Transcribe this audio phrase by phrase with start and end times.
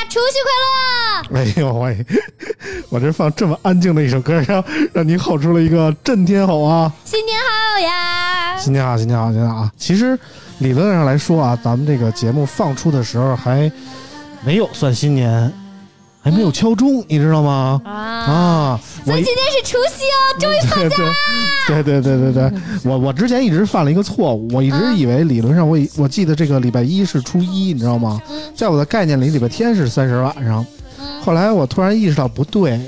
[0.00, 1.40] 家除夕快乐！
[1.40, 2.06] 哎呦喂！
[2.88, 6.92] 我这放这么安静的一首歌，让让您吼出了一个震天吼啊！
[7.04, 8.56] 新年好呀！
[8.58, 9.72] 新年好，新年好，新年好啊！
[9.76, 10.18] 其实
[10.58, 13.70] 理论上来说啊，咱们这个节目放出的时候还
[14.44, 15.52] 没有算新年，
[16.22, 17.80] 还没有敲钟，你知道吗？
[17.84, 21.12] 啊，所以今天是除夕哦，终于放假啦！
[21.66, 28.20] 对对对对对对，我我之前一直犯了一个错误，我一直以为理论上我以我记得这个礼拜一是初一，你知道吗？
[28.54, 30.64] 在我的概念里，礼拜天是三十晚上。
[31.22, 32.78] 后来我突然意识到不对，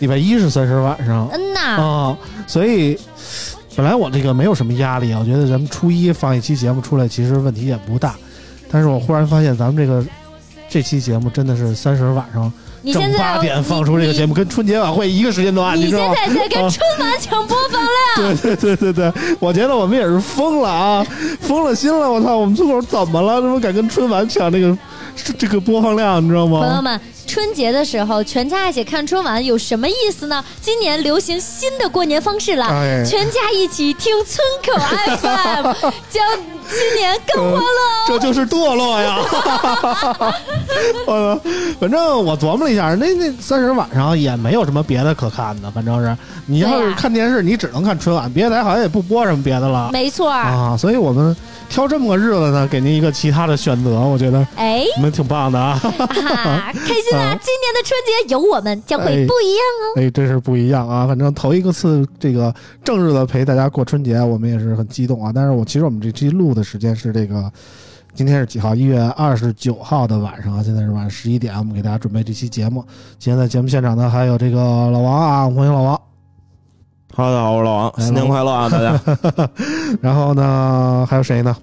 [0.00, 2.98] 礼拜一是三十晚上嗯呐，啊，所以
[3.74, 8.14] 本来我这个没有什么压力，我觉得咱们初一放一期节目出来，其实问题也不大。
[8.70, 10.04] 但是我忽然发现，咱们这个
[10.68, 12.52] 这期节目真的是三十晚上
[12.84, 16.14] 你现在八点放出这个节目，跟春节晚会一个时间段，你，知道吗？
[16.14, 21.06] 现在在跟春晚抢播放量， 对对对对对，我觉得我们也是疯了啊，
[21.40, 22.12] 疯了心了！
[22.12, 23.40] 我操，我们村口怎么了？
[23.40, 24.76] 怎么敢跟春晚抢这个
[25.38, 26.22] 这个播放量？
[26.22, 26.60] 你知道吗？
[26.60, 27.00] 朋友们。
[27.26, 30.44] 春节的时候，全家一起看春晚有什么意思呢？
[30.60, 34.78] 今年流行新的过年方式了，哎全家一起听村口
[35.16, 36.22] FM，将
[36.68, 38.06] 今年更欢乐哦。
[38.06, 39.18] 这就是堕落呀！
[41.06, 41.50] 我操，
[41.80, 50.76] 反正我琢磨了一下，那那三十晚上也没有什么别的可看的，反正是你要是看电视，你只能看春晚，别的台好像也不播什么别的了没错，啊。
[50.78, 51.34] 所以我们
[51.68, 55.72] 挑这么个日子呢，给您一个其他的选择，我觉得哎，你们挺棒的啊。
[55.82, 57.34] 啊，开心啊！
[57.34, 59.84] 啊今年的春节有我们，将会不一样哦。
[59.96, 61.06] 哎，真是不一样啊！
[61.06, 62.54] 反正头一个次这个
[62.84, 65.32] 正日子陪大家过春节，我们也是很激动啊。
[65.34, 67.50] 但是我其实我们这期录的时间是这个，
[68.14, 68.74] 今天是几号？
[68.74, 72.84] 一月二十九号的晚上啊，现在是晚上十一点，我们给大家准备这期节目。
[73.18, 74.58] 今天在节目现场呢，还有这个
[74.90, 76.00] 老王啊，欢迎老王。
[77.16, 79.00] Hello，大家好，我是老王，哎新年快乐啊，大家！
[80.02, 81.56] 然后呢，还有谁呢？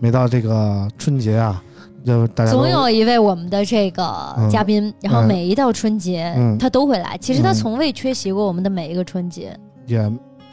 [0.00, 1.62] 每到这个春节啊，
[2.04, 7.16] 就大家总有一位我们的这个嘉宾，然后嗯每一到春节、嗯他都会来。
[7.20, 9.56] 其实他嗯从未缺席过我们的每一个春节，
[9.86, 9.98] 也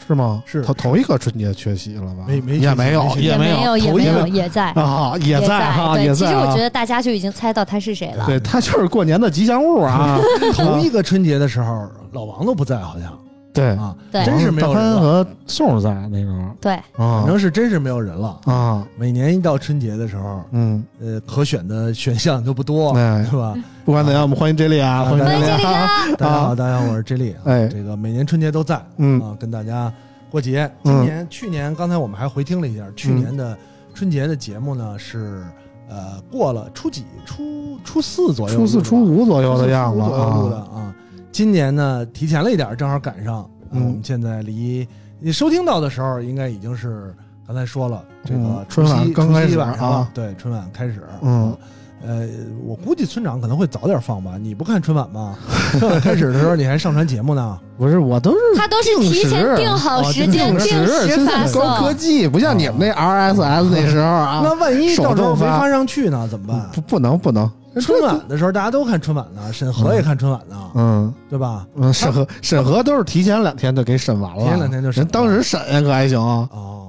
[0.05, 0.43] 是吗？
[0.45, 2.25] 是他头一个春节缺席了吧？
[2.27, 4.69] 没没也没有也没有，也没有，也在。
[4.73, 6.29] 啊，也在在哈，对，也在啊。
[6.29, 8.23] 其实我觉得大家就已经猜到他是谁了。
[8.27, 10.19] 对他就是过年的吉祥物啊。
[10.53, 13.17] 头一个春节的时候，老王都不在，好像
[13.57, 18.39] 对，啊，对真是没有大潘人了，和宋儿在那时候对，啊反正是真是没有人了。
[18.45, 23.55] 啊，每年一到春节的时候，嗯，呃，可选的 选项就不多，哎是吧？
[23.83, 25.87] 不管怎样，我们欢迎 J 莉啊，啊欢迎 J 莉啊。
[26.17, 27.41] 大家好，大家好，我是 J 莉啊。
[27.45, 29.91] 哎这个每年春节都在，嗯啊，跟大家
[30.29, 30.69] 过节。
[30.83, 33.57] 今年、去年刚才我们还回听了一下，去年的
[33.93, 35.43] 春节的节目呢是
[35.89, 40.95] 呃过了初几初初四左右初四初五左右的样子初初左右的啊，啊。
[41.31, 43.37] 今年呢提前了一点，正好赶上。
[43.37, 44.87] 呃嗯我们现在离
[45.19, 47.13] 你收听到的时候，应该已经是
[47.45, 51.03] 刚才说了，这个嗯除夕春晚刚开始除夕晚上对，春晚开始。
[51.21, 51.57] 嗯，
[52.05, 52.27] 呃，
[52.65, 54.37] 我估计村长可能会早点放吧。
[54.39, 55.35] 你不看春晚吗？
[55.77, 57.59] 春晚开始的时候你还上传节目呢。
[57.77, 61.93] 不是，我都是他都是提前定好时间、定定时高科。
[61.93, 66.69] 技，不像你们那 RSS 那时候啊，那万一到时候没发上去呢，怎么办？
[66.73, 67.51] 不不能不能，
[67.81, 71.67] 春晚的时候大家都看春晚呢，审核也看春晚呢，嗯对吧？
[71.75, 76.47] 嗯，审核审核都是提前两天就给审完了，提前两天就审人当时审可还行，哦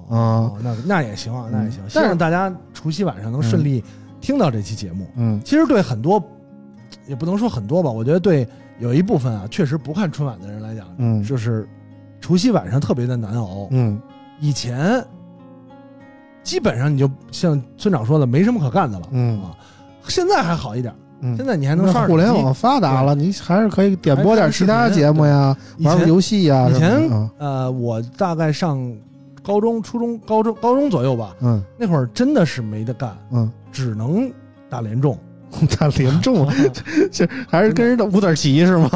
[0.09, 1.79] 啊哦，那那也行啊，那也行。
[1.89, 3.85] 希但是望大家除夕晚上能顺利
[4.21, 5.07] 听到这期节目。
[5.17, 6.23] 嗯其实对很多，
[7.07, 8.47] 也不能说很多吧，我觉得对
[8.79, 11.69] 有一部分啊，确实不看春晚的人来讲，嗯就是
[12.21, 13.69] 除夕晚上特别的难熬。
[13.71, 14.01] 嗯
[14.41, 15.05] 以前
[16.43, 19.07] 基本上你就像村长说的，没什么可干的了。
[19.11, 19.51] 嗯啊，
[20.09, 28.79] 现在还好一点，嗯，现在你还能上互联网发达了，你还是可以点播点其他节目呀，玩玩游戏呀，以前呃，我大概上
[29.43, 31.63] 高中、初中、高中、高中左右吧，嗯。
[31.79, 34.31] 那会儿真的是没得干，嗯，只能
[34.69, 35.19] 打联众，
[35.71, 36.47] 他连中，
[37.11, 38.91] 这还是跟人的五子棋是吗？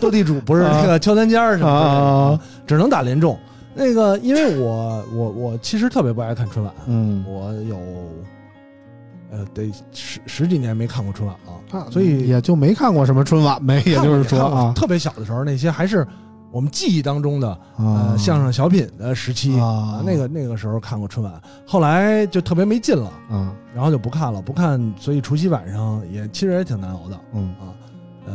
[0.00, 3.38] 斗地主不是那个敲三尖儿什么的啊，只能打联众。
[3.74, 7.76] 那个，因为我我我其实特别不爱看春晚，嗯，我有
[9.30, 16.06] 呃得十十几年没看过春晚了，啊所以也就没看过什么春晚呗，也就是说啊特别小的时候那些还是
[16.50, 21.32] 我们记忆当中的啊呃相声小品的时期啊那个那个时候看过春晚，
[21.66, 27.68] 后来就特别没劲了，啊然后就不看了，不看，所以除夕晚上也其实也挺难熬的嗯啊，
[28.26, 28.34] 呃，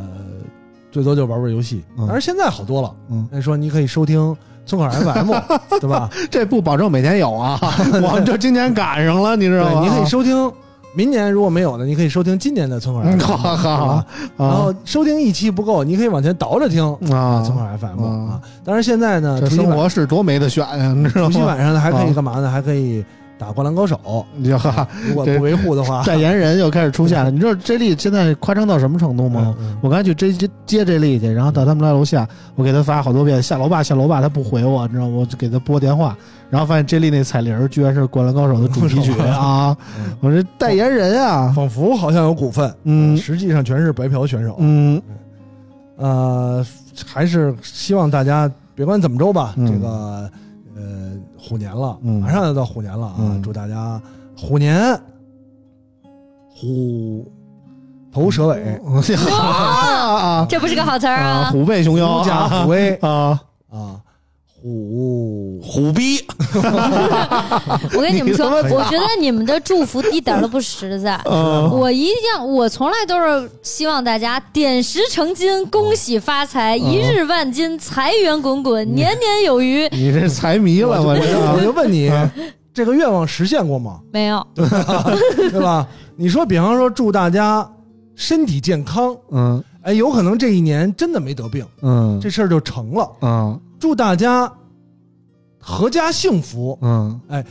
[0.92, 4.36] 最多就玩玩游戏，嗯但是现在好多了，嗯，那说你可以收听
[4.66, 5.34] 村口 FM，
[5.82, 6.10] 对吧？
[6.30, 7.60] 这不保证每天有啊，
[8.02, 9.82] 我们就今年赶上了，你知道，吗？
[9.84, 10.52] 你可以收听。
[10.96, 14.06] 明年如果没有呢，你可以收听今年的村口 FM，嗯好好好
[14.38, 18.42] 然啊后收听一期不够，你可以往前倒着听啊村口 FM 啊啊。
[18.64, 21.44] 当然现在呢，这生活是多没得选呀，你知道除夕？
[21.44, 22.50] 晚上呢还可以啊干嘛呢？
[22.50, 23.04] 还可以
[23.44, 24.00] 打《灌篮高手》
[24.38, 27.30] 你就哈， 如果不维护的话，代言人又开始出现了。
[27.30, 29.54] 你知道 J 莉现在夸张到什么程度吗？
[29.60, 32.26] 嗯我刚才去接接接 J 莉去，然后到他们家楼下，
[32.56, 35.18] 我给他发好多遍下楼吧下楼吧，他不回我，你知道吗？
[35.18, 36.16] 我就给他拨电话，
[36.50, 39.76] 然后发现 J 莉那彩铃居然是《灌篮高手》的主题曲啊！
[40.00, 44.56] 嗯我这代言人啊，仿佛好像有股份，嗯实际上全是白嫖选手。
[44.60, 45.02] 嗯
[45.98, 46.66] 呃，
[47.06, 50.30] 还是希望大家别管怎么着吧，嗯这个
[50.76, 51.12] 呃
[51.44, 52.22] 虎年了，嗯。
[52.22, 53.16] 马上就到虎年了啊！
[53.20, 53.42] 嗯。
[53.42, 54.02] 祝大家
[54.38, 54.98] 虎年
[56.50, 57.30] 虎
[58.12, 58.80] 头蛇尾，
[59.38, 60.46] 啊。
[60.48, 61.52] 这不是个好词儿啊，啊！
[61.52, 63.40] 虎背熊腰，狐假虎威啊，
[63.72, 64.00] 啊，
[64.64, 65.60] 虎。
[65.62, 66.26] 虎逼，
[67.96, 71.20] 我跟你们说，我觉得你们的祝福一点都不实在。
[71.30, 71.70] 嗯。
[71.70, 79.88] 我一定，我从来都是希望大家点石成金，恭喜发财，一日万金，财源滚滚，年年有余。
[79.92, 81.24] 你这财迷了，我我就
[81.56, 82.32] 我就问你啊，
[82.74, 84.00] 这个愿望实现过吗？
[84.12, 85.86] 没有，对吧？
[86.16, 87.70] 你说，比方说祝大家
[88.16, 89.64] 身体健康，嗯。
[89.84, 92.18] 哎，有可能这一年真的没得病，嗯。
[92.22, 93.12] 这事儿就成了。
[93.22, 94.50] 嗯祝大家
[95.62, 97.44] 阖家幸福，嗯，哎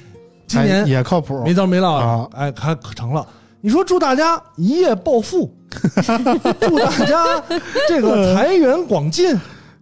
[0.46, 2.26] 今年哎也靠谱，没糟没落啊。
[2.32, 3.26] 的，哎，还可成了。
[3.60, 5.54] 你说祝大家一夜暴富，
[6.58, 7.42] 祝大家
[7.86, 9.38] 这个财源广进，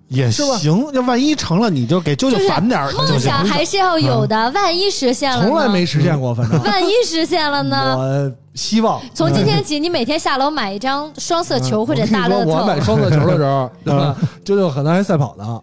[0.08, 0.84] 也是行。
[0.92, 5.46] 要万一成了，你就给啾就是啾返点儿就梦想还是要有的，万一实现了？
[5.46, 6.60] 从来没实现过，反正。
[6.64, 7.96] 万一实现了呢？
[7.96, 9.00] 我希望。
[9.14, 12.80] 从今天起，你每天下楼买一张双色球或者大乐我买。
[12.80, 14.14] 双色球的时候，对 吧？
[14.44, 15.60] 啾啾可能还赛跑呢，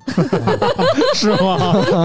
[1.14, 1.58] 是吗？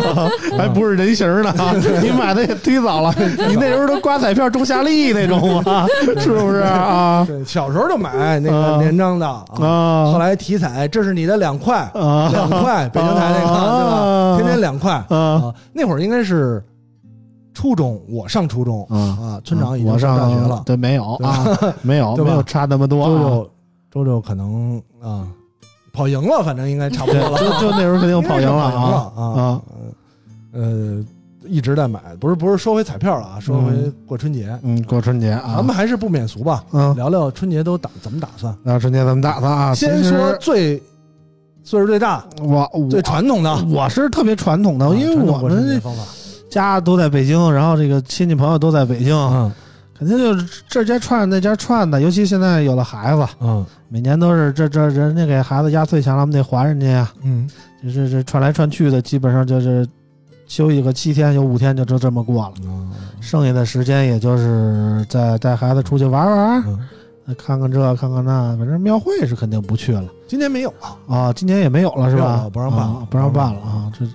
[0.59, 1.55] 还不是人形儿呢，
[2.03, 3.15] 你买的也忒早了。
[3.49, 5.87] 你那时候都刮彩票中夏利那种吗？
[6.19, 7.25] 是不是啊？
[7.27, 9.45] 对，小时候就买那啊个连张的啊。
[9.61, 13.97] 啊后来体彩，这是你的两块，啊两块，北京台那个对吧？
[13.97, 15.55] 啊天天两块啊啊。
[15.73, 16.63] 那会儿应该是
[17.55, 20.63] 初中，我上初中啊啊，村长已经上上大学了。
[20.65, 21.47] 对，没有啊，
[21.83, 23.09] 没有没有差那么多啊。
[23.09, 23.51] 周周
[23.91, 25.27] 周周可能啊
[25.93, 29.63] 跑赢了，反正应该差不多了。，就就那时候肯定跑赢了啊啊！
[30.55, 31.05] 呃，
[31.45, 38.57] 一直在买，不是不是说回彩票了啊，说回过春节，嗯，过春节啊，咱们还是不免俗吧，嗯，聊聊春节都打怎么打算。
[38.63, 40.83] 那春节怎么打算啊，先说最
[41.63, 46.03] 岁数最大、我我最传统的，我是特别传统的，因为我们这节方法，
[46.53, 49.51] 家都在北京，然后这个亲戚朋友都在北京，嗯。
[49.99, 53.65] 肯定就是这家串那家串的，尤其现在有了孩子，嗯。
[53.89, 57.13] 每年都是这这人家给孩子压岁钱了，我们得还人家呀。
[57.23, 57.49] 嗯，
[57.83, 59.87] 这这这串来串去的，基本上就是
[60.49, 62.91] 休息个七天，有五天就就这么过了，嗯。
[63.21, 66.79] 剩下的时间也就是再带孩子出去玩玩，嗯
[67.35, 72.49] 看看这看看那，反正庙会是肯定不去了今年没有啊，啊，今年也没有了是吧？
[72.53, 74.07] 不让办了啊不让办了啊，这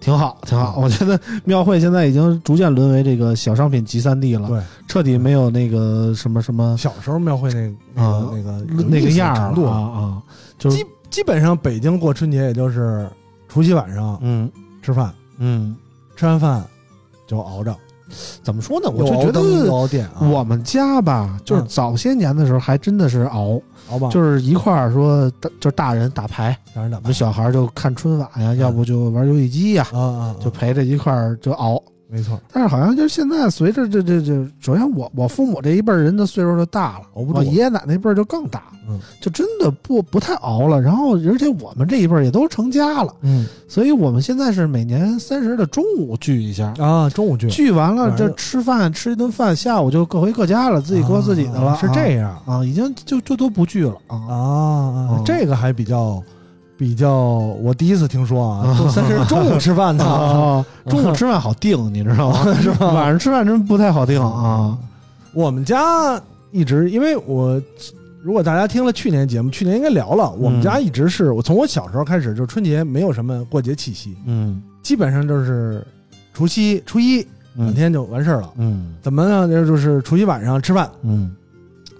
[0.00, 0.78] 挺好挺好。
[0.78, 10.22] 我觉得庙会现在已经逐渐沦为这个小商品集散地了，对，彻底没有那个什么什么小时候庙会那那啊个那个那个样儿程度了啊啊，
[10.58, 13.08] 就是基基本上北京过春节也就是
[13.48, 14.50] 除夕晚上嗯
[14.82, 15.76] 吃饭，嗯，
[16.16, 16.64] 吃完饭
[17.26, 17.76] 就熬着，
[18.42, 18.88] 怎么说呢？
[18.90, 19.40] 我就觉得
[20.30, 23.60] 我们家吧，就是嗯早些年的时候还真的是熬，
[23.90, 31.82] 熬吧，就是一块儿说，就是大人打牌，大人打我们小孩就看春晚嗯呀，要不就玩游戏机呀，啊啊，就陪着一块儿就熬。
[32.08, 40.80] 没错，但是好像就是现在，随着这这这，首先我我父母这一辈人的岁数就大了，我爷爷奶奶那辈儿就更大，嗯，就真的不不太熬了。
[40.80, 43.44] 然后而且我们这一辈也都成家了，嗯。
[43.68, 47.48] 所以我们现在是每年三十的中午聚一下，啊，中午聚。
[47.48, 51.72] 聚完了这吃饭吃一顿饭，下午就各回各家了，自己过自己的了。
[51.72, 51.76] 啊。
[51.76, 52.40] 是这样。
[52.46, 55.20] 啊，已经就就都不聚了啊。
[55.26, 56.22] 这个还比较
[56.76, 62.54] 比较，我第一次听说啊，三 十中午吃饭的啊，啊， 中午吃饭好定，你知道吗？
[62.60, 62.92] 是吧？
[62.92, 64.76] 晚上吃饭真不太好定啊。
[65.32, 66.20] 我们家
[66.52, 67.60] 一直，因为我
[68.22, 75.84] 如果大家听了去年节目，去年应该聊了，我们家一直是我从我小时候开始，就春节没有什么过节气息，嗯基本上就是
[76.32, 77.16] 除夕、初一
[77.54, 78.50] 两嗯天就完事儿了。
[78.56, 79.48] 嗯怎么呢？
[79.48, 81.34] 这就是除夕晚上吃饭，嗯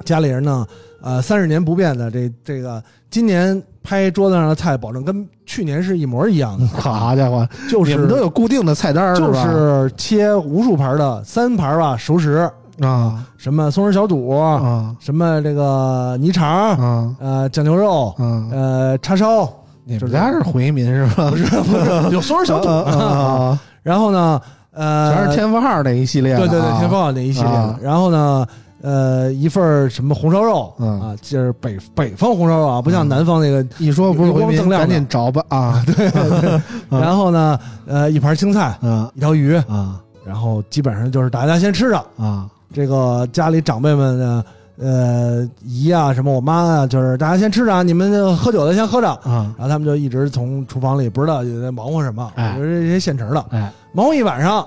[0.05, 0.67] 家里人呢，
[1.01, 12.51] 呃，三十年不变的这这个，今年拍桌子上的菜，保证跟去年是一模一样的， 好家伙，就是你们都有固定的菜单儿就是切无数盘的三盘吧熟食，
[12.81, 13.25] 啊。
[13.37, 14.93] 什么松仁小肚，啊。
[14.99, 17.15] 什么这个泥肠，啊。
[17.21, 18.43] 呃，酱牛肉，啊！
[18.51, 19.49] 呃，叉烧，
[19.85, 21.31] 你们家是回民是吧？
[21.31, 24.41] 不是不是有松仁小肚， 啊，然后呢，
[24.73, 26.37] 呃，全是天福号那一系列。
[26.37, 27.51] 对对对，天凤那一系列。
[27.81, 28.45] 然后呢，
[28.89, 31.01] 呃，一份儿什么红烧肉嗯。
[31.01, 33.67] 啊，就是北北方红烧肉啊，不像南方那个。
[33.79, 35.83] 一说不是赶紧找吧啊！
[35.97, 36.09] 对，
[36.91, 37.01] 嗯。
[37.01, 39.11] 然后呢，呃，一盘青菜，嗯。
[39.15, 41.97] 一条鱼，啊然后基本上就是大家先吃着。
[42.17, 44.45] 啊这个家里长辈们呢，
[44.79, 49.09] 呃，姨啊，什么我妈啊，就是大家先吃着啊，你们喝酒的先喝着。
[49.09, 49.53] 啊！
[49.59, 52.55] 然后他们就一直从厨房里不知道也在忙活什么，哎。
[52.57, 54.65] 我觉得这些现成的，哎，忙活一晚上，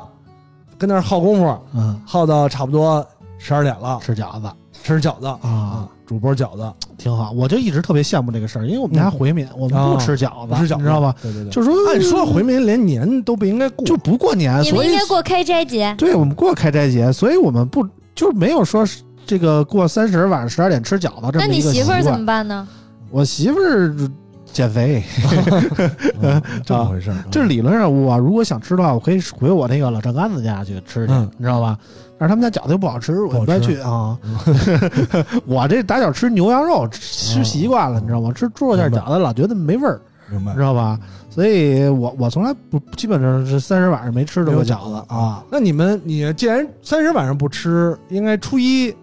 [0.77, 3.05] 跟那儿耗功夫，嗯，耗到差不多
[3.39, 4.48] 十二点了，吃饺子
[4.84, 7.31] 吃饺子啊，煮波饺子，挺好。
[7.31, 11.15] 我就一直特别羡慕这个事儿，因为我们家回民，我们不吃饺子，吃饺子，你知道吧？？
[11.22, 18.86] 对对对，就是说，按说回民连年都不应该过，就不过年，你们所以应该过开斋节，对我们过开斋节，所以我们不就没有说
[19.25, 21.84] 这个过三十晚上十二点吃饺子这那你么一个习惯。
[21.84, 22.67] 媳妇儿怎么办呢？
[23.10, 23.96] 我媳妇儿
[24.60, 25.01] 减肥，
[26.22, 27.16] 嗯 这么回事儿。
[27.32, 31.78] 这理论上我如果想吃的话，我可以回我那个老丈杆子家去吃去，嗯你知道吧？
[32.18, 34.20] 但是他们家饺子又不好吃，我不好吃不爱去啊。
[35.48, 38.34] 我这打小吃牛羊肉吃习惯了，你知道吗？
[38.34, 40.60] 吃猪肉馅饺子老觉得没味儿，明白知。
[40.60, 41.00] 道吧？
[41.30, 45.42] 所以我我从来不基本上是三十晚上没吃着过饺子啊。
[45.50, 48.94] 那你们，你既然三十晚上不吃，应该初一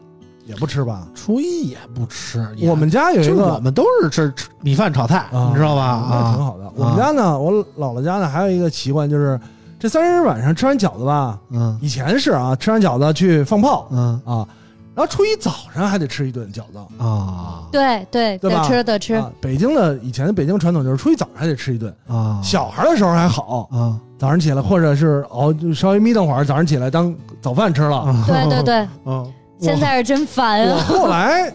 [0.47, 1.07] 也不吃吧？
[1.15, 5.83] 初一也不吃，我们家有一个我们都是吃吃米饭炒菜，啊你知道吧？
[5.85, 6.71] 啊，那挺好的。
[6.77, 9.39] 我们家呢，我姥姥家呢，还有一个习惯，就是
[9.79, 14.47] 这三十晚上吃完饺子吧，嗯以前是啊，吃完饺子去放炮嗯啊，
[14.95, 16.79] 然后初一早上还得吃一顿饺子。
[16.99, 19.15] 啊对对，对吧得吃得吃。
[19.15, 27.99] 啊，北京的以前的北京传统就是初一早上还得吃一顿，啊小孩的时候还好，啊早上起来或者是熬就稍微眯瞪会儿，早上起来当早饭吃了。
[27.99, 28.25] 啊！
[28.27, 30.85] 对对对，嗯 现在是真烦我啊！
[30.87, 31.53] 后来，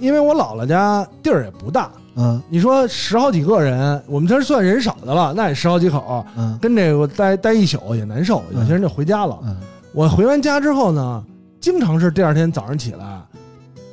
[0.00, 9.38] 因为我姥姥家地儿也不大， 嗯你说十好几个人，我们这算人少的了，那也十好几口，嗯跟这个待待一宿也难受，有些人就回家了。
[9.44, 9.56] 嗯
[9.94, 11.24] 我回完家之后呢，
[11.60, 13.20] 经常是第二天早上起来，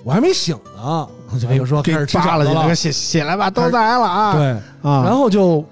[0.03, 1.07] 我还没醒呢，
[1.39, 4.33] 就就说开始吃饺子了起起来吧，都来了啊！
[4.35, 4.45] 对，
[4.83, 5.63] 啊，然后就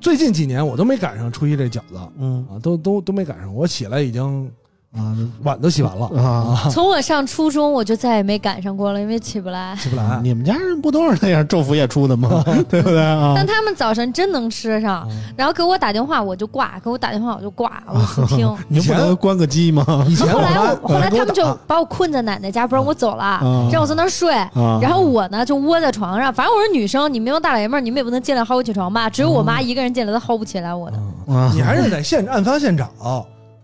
[0.00, 4.50] 最近几年我都没赶上初一这饺子嗯啊，都都都没赶上，我起来已经
[4.94, 9.74] 啊碗都洗完了啊， 从我上初中我就再也没赶上过了，因为起不来。
[9.80, 10.20] 起不来。
[10.22, 12.42] 你们家人不都是那样昼伏夜出的吗？
[12.68, 13.32] 对不对啊？
[13.34, 18.54] 但他们早晨真能吃上，然后给我打电话我就挂，给我打电话我就挂，我不听。
[18.68, 20.04] 你不能关个机吗？
[20.06, 23.40] 以前后来我我后来他们就把我困在奶奶家，不让我走了，
[23.72, 24.34] 让我在那儿睡。
[24.34, 29.08] 啊然后我呢就窝在床上，反正我是女生，你们大老爷们儿，你们也不能进来薅我起床吧？
[29.08, 30.98] 只有我妈一个人进来，她薅不起来我的。
[31.32, 32.90] 啊你还是在现案发现场。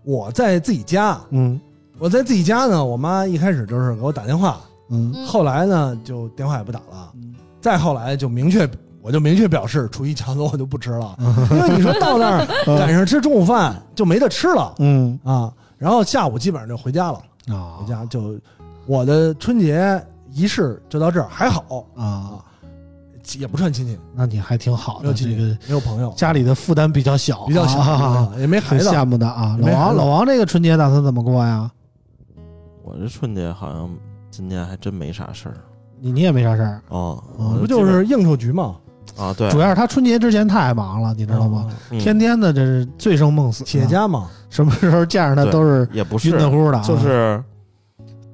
[0.03, 1.59] 我在自己家，嗯。
[1.97, 5.11] 我在自己家呢，我妈一开始就是给我打电话，嗯。
[5.15, 7.35] 嗯后来呢就电话也不打了，嗯。
[7.61, 8.69] 再后来就明确，
[9.01, 11.15] 我就明确表示初一强子我就不吃了，
[11.51, 14.73] 因为你说到那儿赶上吃中午饭就没得吃了。
[14.79, 15.19] 嗯。
[15.23, 17.21] 啊，然后下午基本上就回家了，
[17.53, 17.77] 啊。
[17.79, 18.39] 回家就
[18.85, 20.01] 我的春节
[20.31, 21.85] 仪式就到这儿，还好。
[21.97, 22.39] 啊，
[23.37, 29.57] 也不串亲戚，那你还挺好的，没有亲戚这个，没有朋友，家里的负担比较小，比较小，啊也没孩子，羡慕的啊。
[29.59, 31.69] 老王，老王这个春节打算怎么过呀？
[32.83, 33.89] 我这春节好像
[34.31, 35.55] 今年还真没啥事儿
[36.01, 38.75] 你你也没啥事儿，哦，嗯不就是应酬局吗？
[39.17, 39.33] 啊？
[39.37, 41.67] 对，主要是他春节之前太忙了，你知道吗？
[41.99, 47.43] 天天的这是醉生梦死，企业家嘛，什么时候见着他都是也不是晕，乎乎的啊，就是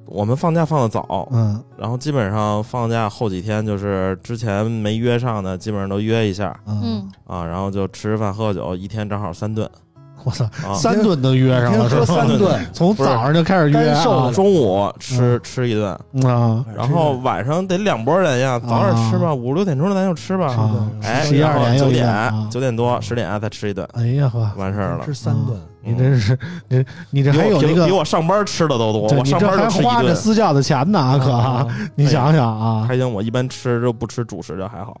[0.06, 1.62] 我们放假放的早，嗯。
[1.76, 6.58] 然后基本上放假后几天就是之前没约上的，基本上都约一下。
[6.66, 9.68] 嗯嗯，啊，然后就吃吃饭喝酒，一天正好三顿
[10.26, 10.74] 我操，啊。
[10.74, 13.94] 三顿都约上了，天喝是吧三顿， 从早上就开始约
[14.34, 15.88] 中午吃吃一顿，
[16.28, 20.46] 啊然后晚上得两拨人呀，早点吃吧，五六点钟咱就吃吧。
[20.46, 20.90] 啊！
[21.02, 25.14] 哎，十一二点又九点九点多十点再吃一顿，哎呀呵，完事儿了吃。
[25.14, 26.36] 三顿，你真是
[26.68, 30.14] 你你这还有那个比我上班吃的都多，我上班还花着。
[30.14, 35.00] 私教的钱呢，啊可啊你想想啊，还行，我一般吃就不吃主食就还好。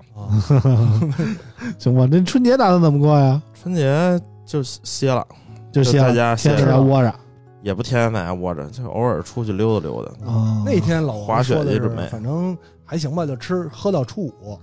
[1.78, 2.06] 行吧？
[2.10, 3.40] 那春节打算怎么过呀？
[3.60, 5.26] 春节就歇了，
[5.72, 7.14] 就歇就在家天天歇着在家窝着
[7.62, 10.30] 也不天天在家窝着，就偶尔出去溜达溜达。
[10.30, 10.62] 啊。
[10.64, 14.56] 那天老王滑雪说的去准备反正还行吧，就吃喝到初五，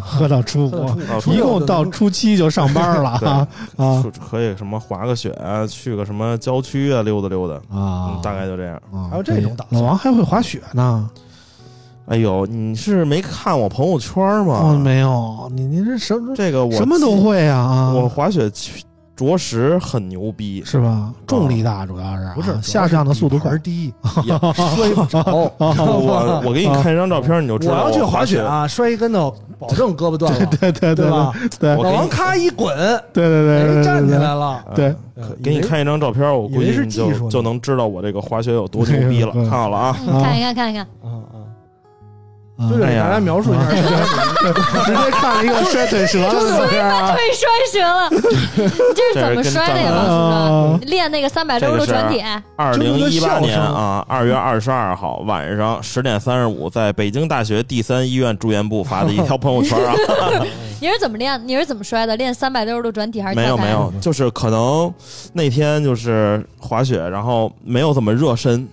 [0.00, 8.20] 喝到初 喝到初五， 一共到初七就上班了对啊啊出可以什么滑个雪啊，去个什么郊区啊溜达溜达，啊嗯，！
[8.22, 8.74] 大概就这样。
[8.90, 11.10] 啊还有这种打算老王还会滑雪呢？
[12.06, 14.78] 哎呦，你是没看我朋友圈哦，吗？
[14.78, 17.92] 没有，你你这什么这个我什么都会呀啊！
[17.94, 18.50] 我滑雪
[19.16, 21.12] 着实很牛逼，是吧？
[21.26, 23.50] 重力大，主要是啊不是下降的速度快。
[23.50, 23.92] 还是低，
[24.24, 25.22] 也摔不着。
[25.58, 31.32] 我我给你看一张照片，你就知道我要去滑滑雪，啊，摔一跟头，保证胳膊断了， 对对对对吧？
[31.60, 31.74] 对。
[31.76, 32.76] 老王咔一滚，
[33.12, 34.64] 对对对站起来了。
[34.74, 34.88] 对。
[34.88, 34.96] 啊
[35.44, 39.30] 给你看一张照片，我估计你就技术就能知道我这个滑雪有多牛逼了。
[39.36, 41.43] 嗯看好了啊，嗯看一看，看一看，嗯嗯，
[42.56, 43.68] 啊就给大家描述一下，
[44.84, 47.12] 直接看了一个摔腿折了的照片啊！
[47.12, 48.08] 腿摔折了，
[48.94, 50.90] 这是怎么摔的呀，这是跟王啊叔叔？
[50.90, 52.22] 练那个三百六十度转体，
[52.54, 59.92] 二零一八年啊，二月二十二号晚上十点三十五，在北京大学第三医院住院部发的一条朋友圈啊。
[60.80, 61.40] 你是怎么练？
[61.44, 62.16] 你是怎么摔的？
[62.16, 64.92] 练三百六十度转体还是没有没有，就是可能
[65.32, 68.68] 那天就是滑雪，然后没有怎么热身，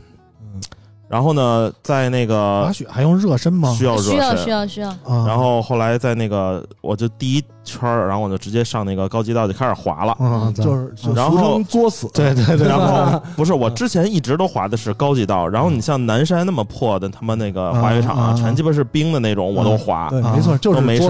[1.11, 3.75] 然后呢，在那个滑个雪还用热身吗？
[3.77, 7.43] 需要热需要需身，要需要，啊，然后后来在那个我就第一
[7.79, 10.15] 圈儿，然后我就直接上那个高级道就开始滑了。
[10.19, 20.09] 嗯，就是就然后俗称作死，对对对，然后 不是我之前一直都滑的是高级道，然后你像南山那么破的他妈那个滑雪场啊全鸡巴是冰的那种，我都滑。
[20.11, 21.09] 没错，就是都没事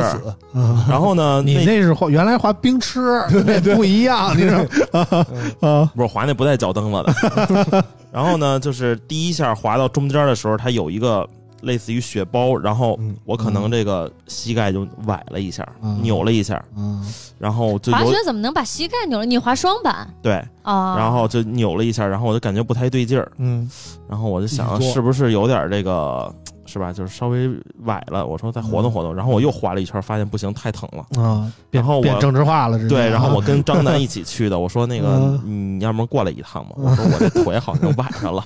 [0.87, 4.59] 然后呢，你那那是滑，原来滑冰吃，对 不一样，你知道
[4.91, 5.25] 吗？
[5.61, 7.83] 啊 不是滑那不带脚蹬子的。
[8.11, 11.27] 然后呢，就是第一下滑到中间的时候，它有一个
[11.61, 17.05] 类似于雪包，然后嗯我可能这个膝盖就崴了一下，嗯扭了一下，嗯
[17.39, 19.25] 然后就有滑雪怎么能把膝盖扭了？
[19.25, 20.07] 你滑双板。
[20.21, 20.95] 对，啊？
[20.97, 23.69] 然后就扭了一下，然后我就感觉不太对劲儿，嗯。
[24.09, 26.33] 然后我就想是不是有点这个。
[26.65, 26.93] 是吧？
[26.93, 27.49] 就是稍微
[27.83, 31.21] 崴了，我说再活动活动，然后我又滑了一圈，发现不行，太疼了。
[31.21, 35.07] 啊，然后我变政治化了，对，然后啊我跟张楠一起去的，我说那个
[35.45, 36.75] 嗯你要不过来一趟吧？
[36.77, 38.43] 我说我这 腿好像崴上了。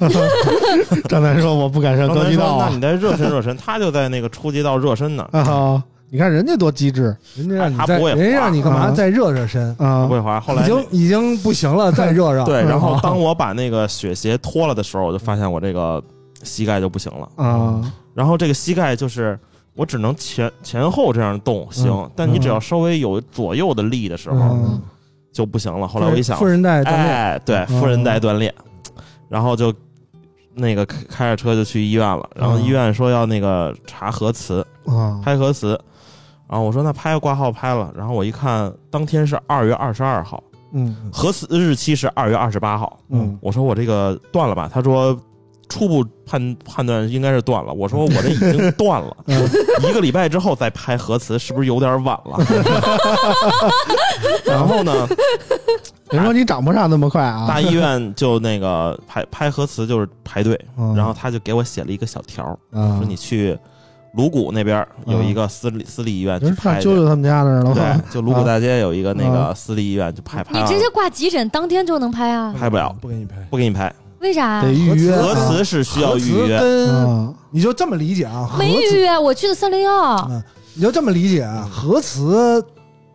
[1.10, 5.84] 张楠说我不敢上张楠说：“高级道啊那你再热身热身。”他就在那个初级道热身呢，啊！
[6.12, 8.82] 你看人家多机智人家让你再，人家让你干嘛？
[8.82, 10.14] 啊再热热身，啊不！
[10.14, 10.40] 会滑。
[10.40, 12.46] 后来已经已经不行了，再热热。
[12.46, 16.02] 对，然后啊当我把那个雪鞋脱了的时候，我就发现我这个
[16.44, 17.28] 膝盖就不行了。
[17.44, 17.82] 啊
[18.16, 19.38] 然后这个膝盖就是
[19.76, 24.82] 我只能前前后这样动行嗯，但你只要稍微有左右的力的时候嗯
[25.32, 25.88] 就不行了。
[25.88, 28.52] 后来我一想富人带锻炼，哎，对，嗯副韧带锻炼，
[29.28, 29.74] 然后就
[30.54, 32.30] 那个开开着车就去医院了。
[32.34, 35.80] 然后医院说要那个查核磁，啊拍核磁。
[36.48, 42.98] 然后我说那拍挂号拍了，然后我一看，当天是二月二十二号，嗯核磁日期是二月二十八号。
[43.10, 44.70] 嗯我说我这个断了吧？
[44.72, 45.20] 他说
[45.70, 47.74] 初步判判断应该是断了。
[47.74, 49.42] 我说我这已经断了， 嗯
[49.90, 52.38] 一个礼拜之后再拍核磁，是不是有点晚了？
[54.46, 55.08] 然后呢，
[56.12, 57.46] 人说你长不上那么快啊！
[57.48, 63.58] 大医院就那个拍拍核磁就是排队，嗯然后他就给我写了一个小条说你去
[64.14, 66.88] 鲁谷那边有一个私立私立医院去拍去。
[66.88, 72.54] 啾啾他们家那儿了对？，就鲁谷大街有一个那啊个私立医院，就拍你直接挂急诊，当天就能拍啊？
[72.58, 73.36] 拍不了，不给你拍。
[73.50, 73.94] 不给你拍。
[74.26, 74.74] 为啥得？
[74.74, 76.60] 预约核磁是需要预约，
[77.52, 78.50] 你就这么理解啊？
[78.58, 80.16] 没预约，我去的三零幺。
[80.32, 81.70] 嗯，你就这么理解啊？
[81.72, 82.64] 核磁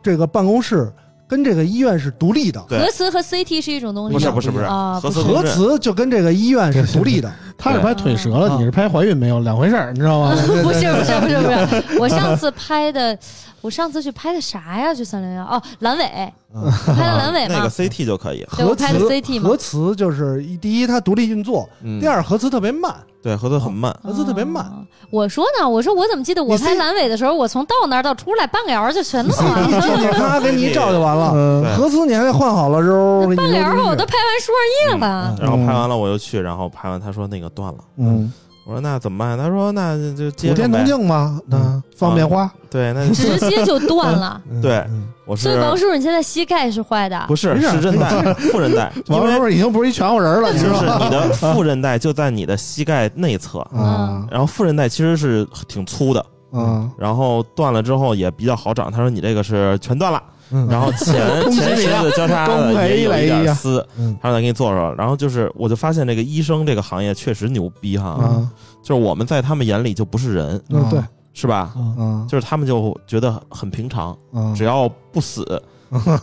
[0.01, 0.91] 这个办公室
[1.29, 7.31] 跟这个医院是独立的，核磁和 CT 是一种东西吗，不是不是不是啊，核磁不是核磁就跟这个医院是独立的。
[7.61, 10.35] 他是拍腿折了，你是拍怀孕没有，两回事儿，你知道吗？
[10.63, 13.17] 不是不是不是不是， 我上次拍的，
[13.61, 14.95] 我上次去拍的啥呀？
[14.95, 17.71] 去三零幺哦，阑尾，拍的阑尾吗那个。
[17.71, 18.45] CT 就可以。
[18.49, 23.95] 核对我拍的磁 CT 嘛核磁就是第一它独立运作，嗯第，二核磁特别慢，对，核磁很慢。
[24.03, 24.65] 核磁特别慢。
[24.65, 30.13] 哦我说呢，我说我怎么记得我拍阑尾的时候，我从到那儿到出来半个小时就全弄完你进去了。
[30.13, 31.75] 咔给你一照就完了。
[31.77, 35.37] 核磁你还得换好了之后，半个小时我都拍完输上液了。
[35.41, 38.33] 然后拍完了我又去，然后拍完他说那个断了，嗯，
[38.67, 39.37] 我说那怎么办？
[39.39, 40.85] 他说那就接普天同。
[40.87, 44.41] 庆嘛，嗯那方便花，对，那就直接就断了。
[44.51, 47.37] 嗯对嗯我是所以王叔叔，你现在膝盖是坏的不。
[47.37, 51.05] 是是韧带副 韧带， 王叔叔已经不是一全乎人了，你就是知道吗？
[51.05, 58.91] 你的副韧带就在你的膝盖内侧，啊然后副韧带其实是挺粗的，啊，然后断了之后也比较好长。
[58.91, 60.69] 他说你这个是全断了，嗯。
[60.69, 61.15] 然后前
[61.51, 64.17] 前十字交叉的也有一点丝，嗯。
[64.23, 64.95] 他说再给你做做。
[64.95, 68.51] 然后就是我就发现这个医生这个行业确实牛逼哈，啊
[68.83, 71.01] 就是我们在他们眼里就不是人，嗯对，
[71.33, 71.73] 是吧？
[71.77, 72.21] 嗯。
[72.21, 75.45] 啊就是他们就觉得很平常，啊，只要不死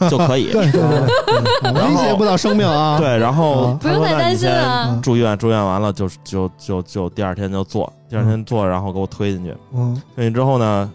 [0.10, 0.52] 就可以。
[0.52, 4.88] 对 对对，威胁不到生命啊，对，然后啊不用太担心啊。
[4.92, 5.02] 嗯。
[5.02, 9.94] 住院，住院完了就就就就第二天就做，第二天做，然后给我推进去，嗯。
[10.16, 10.90] 推进去之后呢，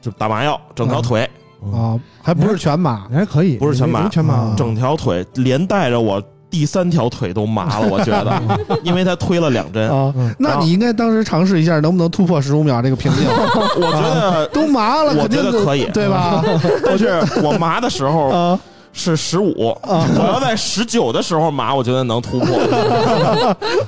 [0.00, 1.28] 就打麻药，整条腿，
[1.72, 8.40] 啊，还不是全麻你还可以，不是全麻全麻啊，整条腿连带着我第三条腿都麻了， 我觉得，
[8.84, 13.26] 因为他推了两针，啊嗯，那你应该当时尝试一下，能不能突破十五秒这个瓶颈？
[13.76, 14.46] 我觉得。
[14.48, 16.42] 都麻了，我觉得可以对吧？
[16.84, 18.58] 但是我麻的时候啊
[18.96, 20.08] 是十五，啊。
[20.18, 22.48] 我要在十九的时候码，我觉得能突破。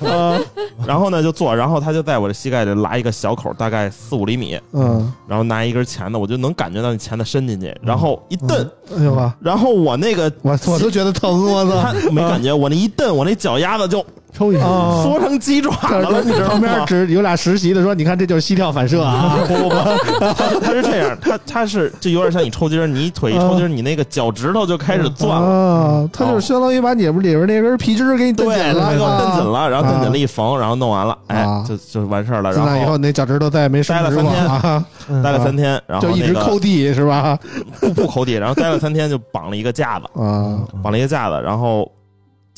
[0.87, 12.11] 然后呢就做，然后他就在我的膝盖里拉一个小口，大概四五厘米，嗯，然后拿一根钳子，我就能感觉到你钳子伸进去，然后一蹬，哎呦吧，然后我那个我我都觉得疼，我他操！
[12.11, 16.87] 没感觉，我那一蹬，我那脚丫子就抽一下，啊缩成鸡爪子了，你知道旁边？
[16.87, 19.75] 只有俩实习的说：“你看，这就是膝跳反射啊不不不，
[20.35, 25.35] 他他是这样，他他是就有点像你抽筋儿，你腿一抽筋，你那个脚趾头就开始！”攥了。
[25.35, 32.53] 啊，他就是相当于把你们里边那根皮筋儿给你蹬对，紧了，给我啊蹬紧了，然后蹬紧了一缝，然后弄完了，哎啊，就就完事儿了。
[32.53, 37.39] 自那以后，你那脚趾头再也没伸直过待了三天待了三天，然后就一直抠地是吧？
[37.81, 41.91] 不不抠地，然后待了三天就绑了一个架子，啊绑了一个架子，然后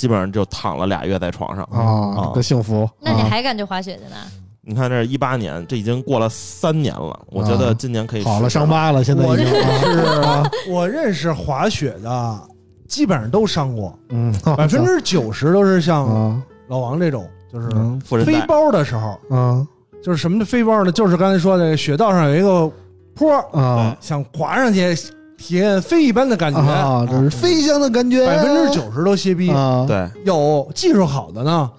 [0.01, 1.63] 基本上就躺了俩月在床上。
[1.65, 2.89] 啊，多幸福！
[2.99, 4.17] 那你啊还敢去滑雪去呢？
[4.63, 12.41] 你看，这是一八年，这已经过了三年了，我觉得今年可以好了，伤疤了，现在已经我认啊识， 我认识滑雪的，
[12.89, 18.41] 基本上都伤过，嗯， 百分之九十都是像啊老王这种，就是嗯飞。
[18.49, 19.67] 包的时候，嗯
[20.03, 20.91] 就是什么的飞包呢？
[20.91, 22.73] 就是刚才说的雪道上有一个
[23.15, 24.97] 坡，啊想滑上去
[25.41, 27.07] 体验飞一般的感觉，啊！
[27.11, 29.51] 这是飞翔的感觉，百分之九十都歇逼。
[29.51, 31.71] 啊，对，有技术好的呢，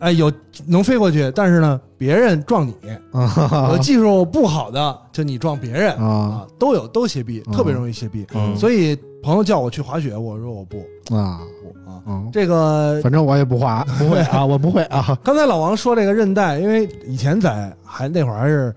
[0.00, 0.32] 哎，有
[0.66, 2.72] 能飞过去，但是呢，别人撞你；
[3.12, 3.68] 啊。
[3.70, 5.94] 有技术不好的，就你撞别人。
[5.96, 6.06] 啊。
[6.06, 7.52] 啊，都有都歇逼，啊。
[7.52, 8.26] 特别容易歇逼。
[8.34, 8.56] 嗯。
[8.56, 10.78] 所以朋友叫我去滑雪，我说我不
[11.14, 11.40] 啊。
[11.62, 12.00] 不啊。
[12.06, 15.16] 嗯，这个反正我也不滑，不会啊， 我不会啊。
[15.22, 18.74] 刚才老王说这个韧带，因为以前在还那会儿还是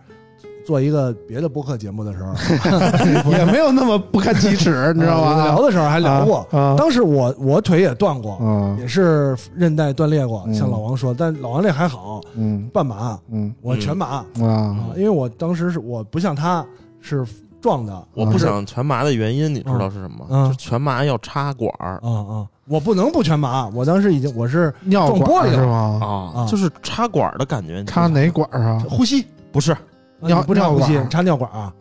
[0.68, 5.46] 做一个别的播客节目的时候， 也没有那么不堪其耻， 你知道吗？
[5.46, 6.46] 聊的时候还聊过。
[6.52, 10.54] 啊当时我我腿也断过，嗯也是韧带断裂过，嗯。
[10.54, 12.70] 像老王说，但老王这还好，嗯。
[12.74, 13.56] 半麻，嗯。
[13.62, 14.26] 我全麻啊。
[14.42, 16.66] 啊，因为我当时是我不像他
[17.00, 17.26] 是
[17.62, 20.26] 撞的，我不想全麻的原因，你知道是什么吗？
[20.30, 20.50] 嗯。
[20.50, 21.94] 就全麻要插管儿。
[22.04, 25.98] 啊啊，我不能不全麻，我当时已经我是尿撞玻璃是吗？
[26.36, 26.46] 啊，啊。
[26.46, 27.82] 就是插管的感觉。
[27.86, 28.84] 插哪管啊？
[28.90, 29.74] 呼吸，不是
[30.20, 31.72] 你不插呼吸尿管插尿管啊，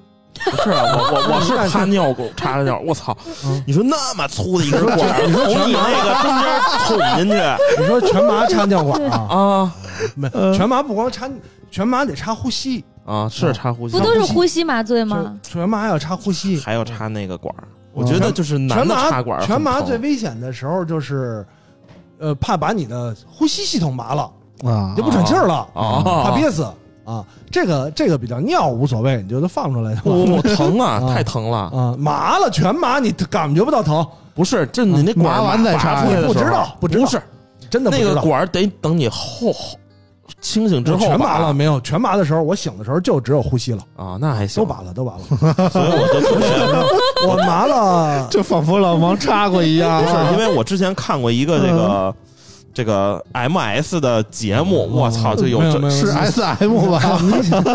[0.45, 3.17] 不是啊，我我我是插尿管插着尿，我操！
[3.67, 6.47] 你说那么粗的一根管儿，从你那个中间
[6.87, 9.35] 捅进去你说全麻插尿管啊？
[9.35, 9.75] 啊
[10.15, 11.29] 没，全麻不光插，
[11.71, 15.39] 全麻得插呼吸，啊，是插呼吸不，都是呼吸麻醉吗？
[15.43, 16.61] 全全麻要插呼吸。
[16.61, 17.65] 还要插那个管儿。
[17.95, 21.47] 我觉得就是男的全麻插管全麻疼最危险的时候就是，
[22.19, 24.31] 呃，怕把你的呼吸系统麻了，
[24.65, 26.71] 啊就不喘气儿了，啊怕憋死
[27.07, 27.25] 啊。
[27.51, 31.59] 这个这个比较尿无所谓，你就都放出来就完了我疼啊， 啊太疼了！
[31.75, 37.27] 啊，麻了全麻，你感觉不到疼，不是，这你那管儿麻完再插出来的时候不知道不知道不是那个
[37.71, 38.23] 真的不知道。
[38.23, 39.79] 管儿得等你后后
[40.41, 41.81] 清醒之后全麻了没有？
[41.81, 45.23] 全麻的时候，我醒的时候就只有呼吸了，啊，那还行都，麻了，都麻了。
[45.71, 46.47] 所以我就特别
[47.29, 52.15] 我麻了，就仿佛老王插过一样不是，因为我之前看过一个这个
[52.77, 57.01] 这个 MS 的节目，我操，就 有这是 S M 吧？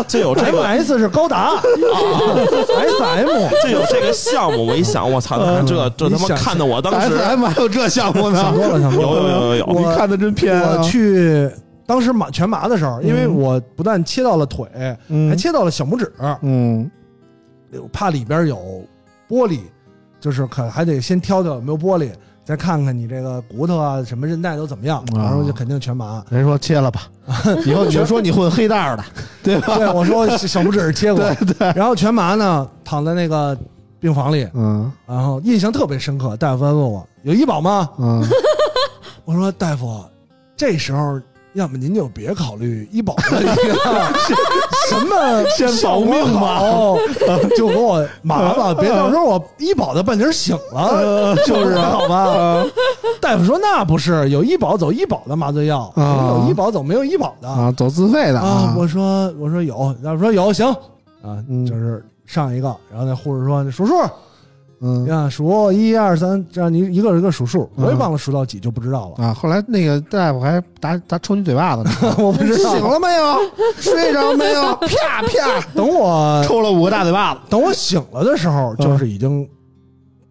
[0.06, 3.26] 就有这 MS 是高达，S M
[3.64, 8.54] 就有这个项目，我一想，我操，这这他妈看的我当 S 时 M 还有这项目呢想？
[8.54, 9.32] 多了，想多有了。
[9.32, 10.76] 有有有有，你看的真偏啊！
[10.78, 11.50] 我去
[11.84, 14.68] 当时麻全麻的时候，因为嗯我不但切到了腿，
[15.08, 16.12] 嗯还切到了小拇指，
[16.42, 16.88] 嗯
[17.92, 18.56] 怕里边有
[19.28, 19.58] 玻璃，
[20.20, 22.10] 就是可还得先挑挑有没有玻璃，
[22.44, 26.24] 再看看你这个骨头啊什么韧带都怎么样，啊然后就肯定全麻。
[26.30, 27.02] 人说切了吧，
[27.66, 29.04] 以后你就说你混黑道的，
[29.42, 29.76] 对吧？
[29.76, 33.56] 对，我说小拇指切过， 对对，然后全麻呢，躺在那个
[34.00, 36.36] 病房里，嗯然后印象特别深刻。
[36.36, 37.88] 大夫还问我有医保吗？
[37.98, 38.24] 嗯
[39.24, 40.04] 我说大夫，
[40.56, 41.20] 这时候
[41.54, 44.12] 要么您就别考虑医保的问题了，
[44.88, 46.96] 什么先保命吧好，
[47.56, 52.64] 就给我麻吧，别到时候我医保的半截醒了， 就是啊 好吧？
[53.20, 58.74] 大夫说那不是，有医保走医保的麻醉药，啊有医保走没有医保的啊，走自费的啊。
[58.78, 60.66] 我说我说有，大夫说有，行
[61.22, 63.94] 啊，嗯就是上一个，然后那护士说数数。
[64.84, 69.24] 嗯啊，数一二三，这样你一个一个数数，嗯我也忘了数到几就不知道了。
[69.24, 73.38] 啊，后来那个大夫还打打抽你嘴巴子呢， 我不知道醒了没有？
[73.78, 74.74] 睡着没有？
[74.76, 79.48] 啪啪， 等我抽了五个大嘴巴子，等我醒了的时候，就是已经，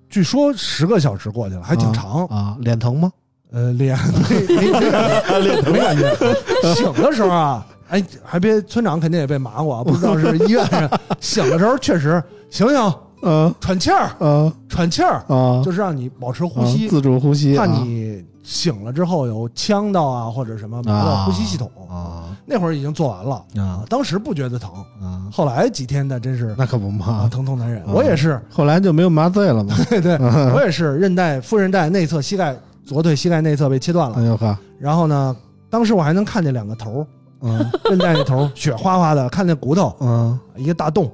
[0.09, 2.25] 据说十个小时过去了，还挺长。
[2.25, 3.09] 啊，脸疼吗？
[3.53, 3.97] 呃，脸
[4.29, 6.73] 没没没感觉，没感觉。
[6.73, 10.89] 醒的时候啊，哎，还别村长肯定也被麻过，不知道是医院人。
[11.19, 21.69] 醒的时候确实醒醒，嗯喘气儿，嗯喘气儿，啊，就是让你保持呼吸啊，自主呼吸，怕啊你醒了之后有呛到啊或者什么麻到呼吸系统。
[21.89, 24.69] 啊那会儿已经做完了啊当时不觉得疼，
[25.01, 27.81] 啊，后来几天的真是 那可不啊嘛，疼痛难忍。
[27.83, 29.73] 啊我也是，后来就没有麻醉了嘛。
[29.89, 30.17] 对对，
[30.53, 35.35] 我也是韧带副韧带内侧膝盖左腿膝盖内侧被切断了，哎呦呵，然后呢，
[35.69, 37.07] 当时我还能看见两个头儿，
[37.43, 41.09] 嗯韧带那头儿血哗哗的，看见骨头嗯一个大洞，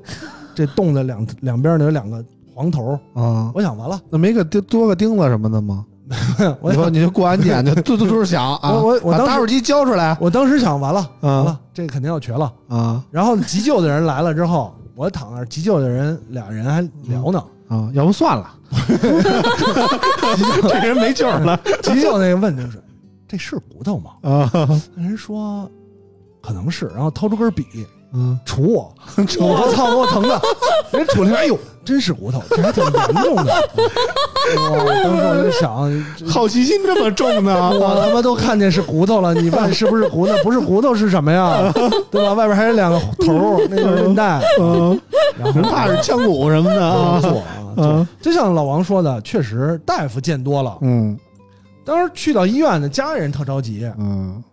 [0.57, 2.23] 这洞的两两边呢有两个
[2.55, 5.85] 黄头儿，啊，我想完了，那没个钉多个钉子什么的吗？
[6.61, 12.51] 我想以后你就过安检就嘟嘟嘟响 啊，我我我当时把打火机交出来我当时想完了，啊完了，这肯定要瘸了。
[12.69, 18.49] 啊然后急救的人来了之后，我躺那儿，急救的人俩人还聊呢，啊，要不算了，
[20.69, 22.81] 这人没救了急救那个问就是
[23.27, 24.11] 这是骨头吗？
[24.23, 24.49] 啊，
[24.95, 25.69] 那人说
[26.41, 27.65] 可能是，然后掏出根笔
[28.17, 30.41] 嗯，杵我， 我操，给 我疼的，
[30.91, 33.43] 人杵了哎呦，真是骨头，这还挺严重的。
[33.45, 40.33] 哇，当时我就想，好奇心这么重呢，我他妈都看见是骨头了，你问是不是骨头？
[40.43, 41.71] 不是骨头是什么呀？
[42.09, 42.33] 对吧？
[42.33, 44.99] 外边还有两个头儿，那个韧带，嗯，
[45.37, 50.77] 然后人怕是枪骨什么的啊，就像老王说的，确实大夫见多了。
[50.81, 51.17] 嗯
[51.85, 54.43] 当时去到医院呢，家人特着急，嗯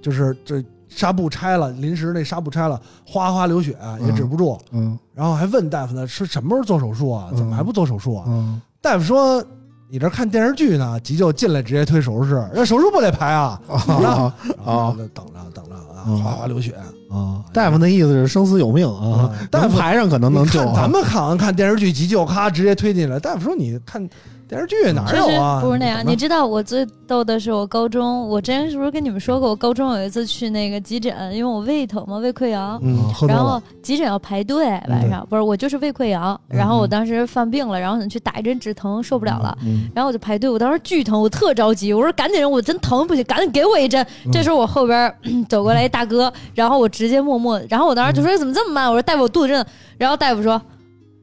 [0.00, 0.62] 就是这
[0.94, 3.76] 纱布拆了，临时那纱布拆了，哗哗流血
[4.06, 7.28] 也止不住，嗯然后还问大夫呢，是什么时候做手术啊？
[7.36, 8.24] 怎么还不做手术啊？
[8.28, 9.44] 嗯大夫说。
[9.92, 13.60] 你这看电视剧呢，急救进来直接推手术室，那手术不得排啊？
[13.68, 16.74] 啊然后就等着等着啊，嗯哗哗流血。
[17.10, 23.20] 啊，大夫那意思是生死有命啊啊，大夫排上可能能你救咱们好像看电视剧急救，咔直接推进来。
[23.20, 24.08] 大夫说你看
[24.52, 25.62] 电视剧哪有啊？
[25.62, 32.78] 不是那样，你知道我最逗的是我高中，我之前是不是跟你们说过，我高中有一次去那个急诊，因为我胃疼嘛，胃溃疡。
[32.82, 44.06] 嗯，然后急诊要排队，晚上不是我就是胃溃疡，然后我当时犯病了，然后想去打一针止疼，受不了了，嗯然后我就排队，我当时巨疼，我特着急，我说赶紧，我真疼不行，赶紧给我一针。
[44.26, 45.14] 嗯这时候我后边
[45.48, 48.86] 走过来一大哥，然后我直接默默，然后我当时就说怎么这么慢？
[48.86, 50.60] 我说大夫我肚子真的，然后大夫说。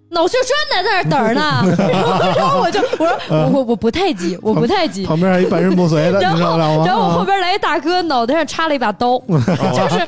[0.09, 6.57] 脑血栓呢，在那儿等着呢， 然后我就我说我我我不太急，我不太急，旁边还一半身不遂的，然后？
[6.57, 10.05] 然后我后啊边来一大哥，脑袋上插了一把刀，就是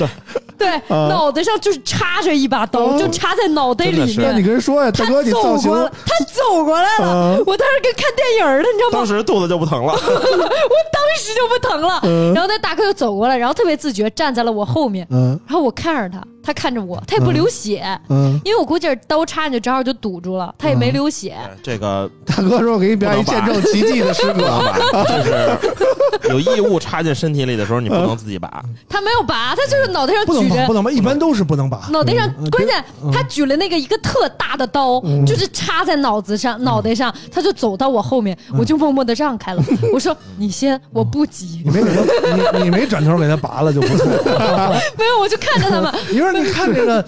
[0.61, 4.43] 对，啊脑袋上就是插着一把刀，哦就插在脑袋里面那你面。
[4.43, 8.97] 跟人说呀，大哥，他走你造型过来，他走过来了，啊我当时跟看电影儿的，你知道吗？
[8.99, 9.93] 当时肚子就不疼了。
[9.97, 11.99] 我当时就不疼了。
[12.03, 21.35] 嗯然后那大哥就走过来，然后特别自觉站在了我后面，嗯然后我看着他，他看着我，他也不流血，嗯，因为我估计是刀插进去正好就堵住了，他也没流血。
[21.63, 24.63] 这个大哥说，我给你表演一见证奇迹的时刻，
[25.07, 28.63] 就是有异物插进身体里的时候，你不能自己拔。
[28.89, 31.87] 他没有拔，他就是脑袋上举着不能拔，一般都是不能拔。
[31.91, 39.63] 脑袋上嗯，关键他举了那个一个特大的刀，就是插在脑子上、脑袋上，他就走到我后面，我就默默的让开了。
[39.93, 41.61] 我说：“你先，我不急。
[41.65, 44.73] 你没给他，你你没转头给他拔了就不错了。
[44.97, 47.03] 没有，我就看着他们， 你说你看这个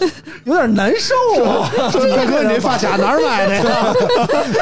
[0.45, 1.69] 有点难受啊。
[2.15, 3.93] 大哥，你这发卡哪儿买的呀？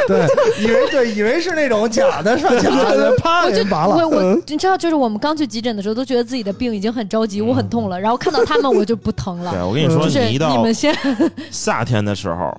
[0.07, 0.27] 对，
[0.63, 2.55] 以为对，以为是那种假的，是吧？
[2.59, 3.95] 假的，啪我就给拔了。
[3.95, 9.51] 我我，你知道，就是我们刚去急诊的时候，都觉得自己的病已经很着急，我很痛了，然后看到他们我就不疼了。
[9.51, 10.95] 对，我跟你说，就是你你一到们先，
[11.51, 12.55] 夏天的时候，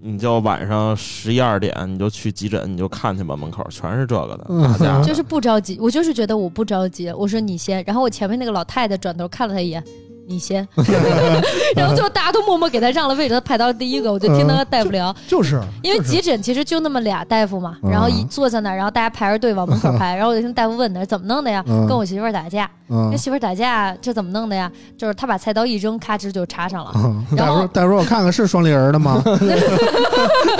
[0.00, 4.46] 你就晚上十一二点，你就去急诊，你就看去吧，门口全是这个的，
[4.78, 7.10] 大家 就是不着急，我就是觉得我不着急。
[7.10, 9.82] 我说你先，然后我前面那个老太太转头看了他一眼，
[10.28, 10.66] 你先，
[11.76, 15.14] 然后最后大家都默默给他让了位置，他排到了第一个，我就听他大夫聊。
[15.26, 17.90] 就是因为急诊其实就那么俩大夫嘛，嗯。
[17.90, 21.86] 然后一坐在那儿，然后大家排着队往门口排， 然后我就听大夫问他怎么弄的呀，嗯。
[21.86, 23.10] 跟我媳妇儿打架，嗯。
[23.10, 24.70] 跟媳妇儿打架这怎么弄的呀？
[24.98, 27.24] 就是他把菜刀一扔，咔吱就插上了，嗯。
[27.36, 29.22] 然后大夫，大夫，我看看是双立人的吗？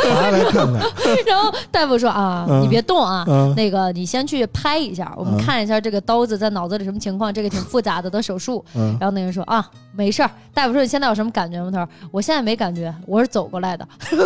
[0.08, 0.80] 拿来看看，
[1.26, 2.62] 然后大夫说啊，嗯。
[2.62, 3.54] 你别动啊，嗯。
[3.56, 5.42] 那个你先去拍一下，我们嗯。
[5.44, 8.64] 看一下这个刀子在脑子里什么情况，这个挺复杂的，得手术。
[8.74, 8.96] 嗯。
[9.00, 10.30] 然后那人说啊，あ没事儿。
[10.52, 11.70] 大夫说你现在有什么感觉吗？
[11.70, 13.86] 他说我现在没感觉，我是走过来的。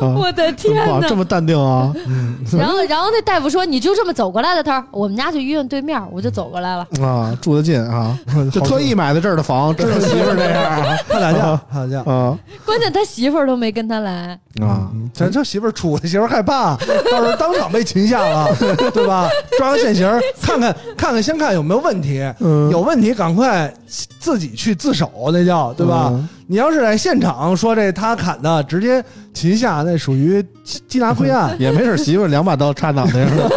[0.00, 1.16] 我的天哇，哪这！
[1.16, 1.92] 么淡定啊！
[2.56, 4.62] 然后然后那大夫说你就这么走过来的？
[4.62, 6.86] 他说我们家就医院对面，我就走过来了。
[7.02, 8.16] 啊，住得近啊，
[8.52, 12.00] 就特意买的这儿的房，知道媳妇儿这样啊怕打架，怕打架。
[12.10, 14.88] 啊关键他媳妇儿都没跟他来，啊！
[14.94, 16.76] 嗯咱这媳妇儿出，媳妇儿害怕，
[17.10, 18.48] 到时候当场被擒下了，
[18.94, 19.28] 对吧？
[19.58, 20.08] 抓个现行，
[20.40, 23.72] 看看看看，先看有没有问题，嗯有问题赶快
[24.18, 26.10] 自己去自首，那叫对吧？
[26.12, 26.28] 嗯。
[26.50, 33.50] 你要是在现场说这他砍的，直接擒下，那属于缉缉拿归案， 也没准媳妇两把刀插脑袋上了。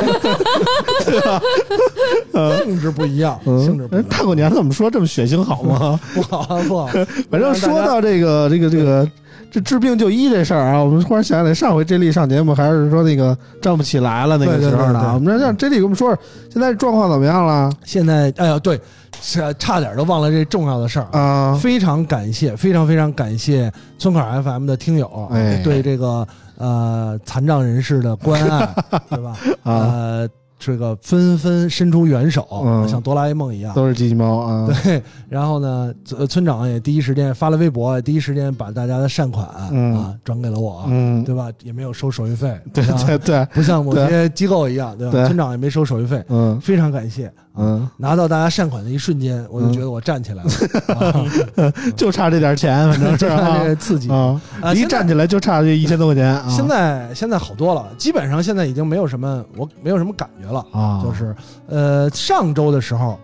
[2.66, 3.64] 性质不一样，嗯。
[3.64, 5.98] 性质不一样，大过年怎么说这么血腥好吗？
[6.14, 6.88] 不好啊不好。
[7.32, 9.10] 反正说到这个这个这个
[9.50, 16.20] 这治病就医这事儿啊，我们忽然想起来，上回 J 莉上节目还是说那个站不起来了那个对对时候呢，对对我们让 J 莉给我们说说
[16.52, 17.72] 现在状况怎么样了？
[17.86, 18.80] 现在哎呀，对，
[19.22, 21.08] 差差点都忘了这重要的事儿。
[21.18, 21.56] 啊？
[21.62, 28.76] 非常感谢，非常非常感谢村口 FM 的听友，哎对这个呃残障人士的关爱，
[29.10, 29.38] 对吧？
[29.64, 30.30] 啊，呃，
[30.60, 33.74] 这个纷纷伸出援手，嗯像哆啦 A 梦一样。
[33.74, 34.68] 都是机器猫啊。
[34.84, 41.50] 对，然后呢，村村长也第一时间发了微博，第一时间把大家的善款、嗯啊转给了我，嗯，对吧？
[41.64, 45.12] 也没有收手续费，对啊对对，不像某些机构一样，对吧？
[45.14, 47.32] 对村长也没收手续费，嗯非常感谢。
[47.54, 50.50] 啊嗯，拿到大家善款的一瞬间，我就觉得我站起来了，
[50.96, 51.26] 啊
[51.98, 54.10] 就差这点钱， 反正是这刺激。
[54.10, 54.74] 啊，啊！
[54.74, 56.48] 一站起来就差这一千多块钱啊。
[56.50, 61.36] 现在现在好多了，基本上现在已经没有什么我没有什么感觉了，啊，就是
[61.68, 63.20] 呃上周的时候，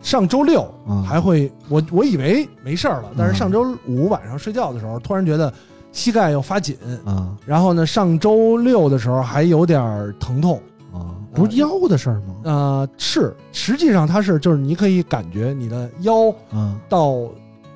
[0.00, 5.52] 上周六嗯还会我我以为没事儿了，但是嗯上周五晚上睡觉的时候，突然觉得
[5.90, 7.28] 膝盖又发紧，啊。
[7.44, 10.71] 然后呢上周六的时候还有点疼痛，啊，
[11.34, 12.34] 不是腰的事儿吗？
[12.44, 16.78] 呃是实际上它是就是你可以感觉你的腰嗯。
[16.88, 17.28] 到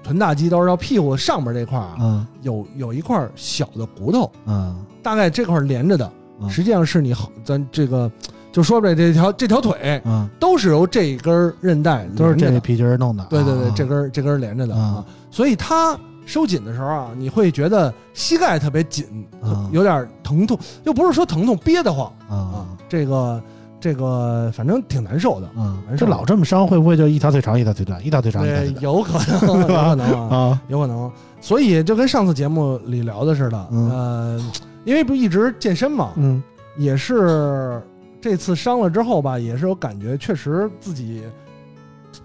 [0.03, 4.77] 臀大肌都是到屁股上面这块儿啊，啊有有一块小的骨头，嗯。
[5.03, 6.05] 大概这块儿连着的。
[6.41, 8.11] 啊实际上是你后咱这个
[8.53, 12.53] 就说白了这条这条腿嗯，都是由这根韧带都是连着的。
[12.53, 13.27] 这皮筋儿弄的。
[13.31, 22.37] 对对对啊，这根儿这根儿连着的啊啊，所以它收紧的时候啊，你会觉得膝盖特别紧啊，有点疼痛，又不是说疼痛憋得慌啊。
[22.37, 23.43] 啊，这个
[23.81, 30.63] 这个反正挺难受的，啊，这老这么伤，会不会就一条腿长一条腿短，一条腿长一条对腿，短有可能有可能啊， 啊？
[30.69, 31.11] 有可能，
[31.41, 33.91] 所以就跟上次节目里聊的似的，嗯。
[33.91, 34.53] 呃，
[34.85, 36.43] 因为不一直健身嘛，嗯。
[36.77, 37.83] 也是
[38.21, 41.23] 这次伤了之后吧，也是有感觉，确实自己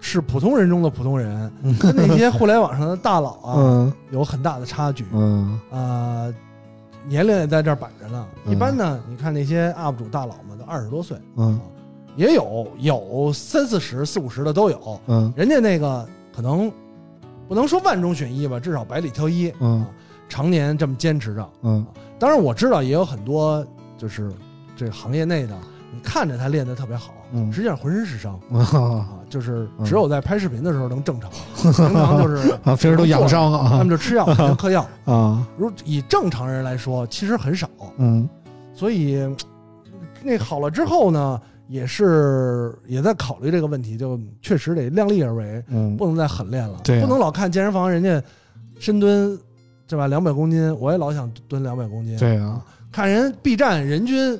[0.04, 5.06] 是普通人中的普通人，嗯跟那些互联网上的大佬啊嗯有很大的差距。
[5.14, 6.34] 嗯呃，
[7.08, 8.28] 年龄也在这儿摆着呢。
[8.46, 11.58] 嗯一般呢，你看那些 UP 主大佬们都二十多岁，嗯
[12.16, 15.00] 也有有三四十、四五十的都有。
[15.06, 16.70] 嗯人家那个可能
[17.48, 19.54] 不能说万中选一吧，至少百里挑一。
[19.60, 19.88] 嗯啊，
[20.28, 21.50] 常年这么坚持着。
[21.62, 21.86] 嗯
[22.18, 23.66] 当然我知道也有很多
[23.98, 24.32] 就是
[24.76, 25.56] 这个行业内的，
[25.94, 27.52] 你看着他练得特别好，嗯。
[27.52, 28.40] 实际上浑身是伤。
[29.30, 31.30] 就是只有在拍视频的时候能正常，
[31.74, 33.70] 平常就是啊，平时都养伤啊。
[33.70, 34.86] 他们啊就吃药，就嗑药。
[35.06, 35.48] 啊。
[35.58, 38.28] 如以正常人来说，其实很少，嗯。
[38.74, 39.26] 所以
[40.24, 45.96] 那好了之后呢，也是也在考虑这个问题，就确实得量力而为，嗯。
[45.96, 47.02] 不能再狠练了，对啊。
[47.02, 48.22] 不能老看健身房人家
[48.80, 49.40] 深蹲，
[49.88, 50.08] 对吧？
[50.08, 52.62] 两百公斤，我也老想蹲两百公斤，对啊。
[52.92, 54.38] 看人 B 站人均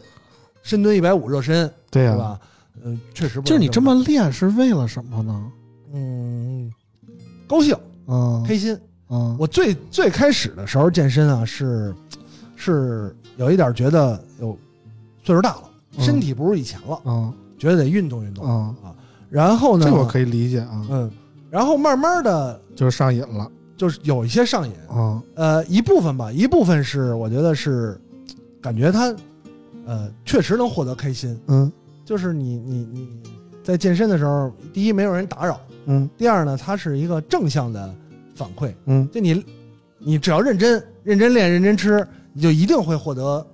[0.64, 2.40] 深蹲一百五热身，对啊，对吧？
[2.84, 5.52] 嗯，确实不就是你这么么练是为了什么呢？
[5.94, 6.72] 嗯
[7.48, 7.76] 高兴
[8.08, 8.78] 嗯开心。
[9.10, 11.94] 嗯我最最开始的时候健身啊，是
[12.56, 14.58] 是有一点觉得有
[15.24, 15.64] 岁数大了，
[15.98, 18.96] 嗯身体不如以前了，嗯觉得得运动运动嗯，啊。
[19.30, 20.88] 然后呢，这我可以理解啊。
[20.90, 21.12] 嗯，
[21.50, 28.00] 然后慢慢的就是上瘾了就是有一些上瘾，啊，呃，一部分吧，一部分是我觉得是
[28.62, 29.14] 感觉他
[29.86, 31.70] 呃确实能获得开心，嗯
[32.12, 33.08] 就是你你你
[33.64, 37.96] 在健身的时候，第一没有人打扰，嗯第二呢，它是一个正向的
[38.36, 39.46] 反馈，嗯就你
[39.98, 43.48] 你只要认真认真练认真吃，你就一定会获得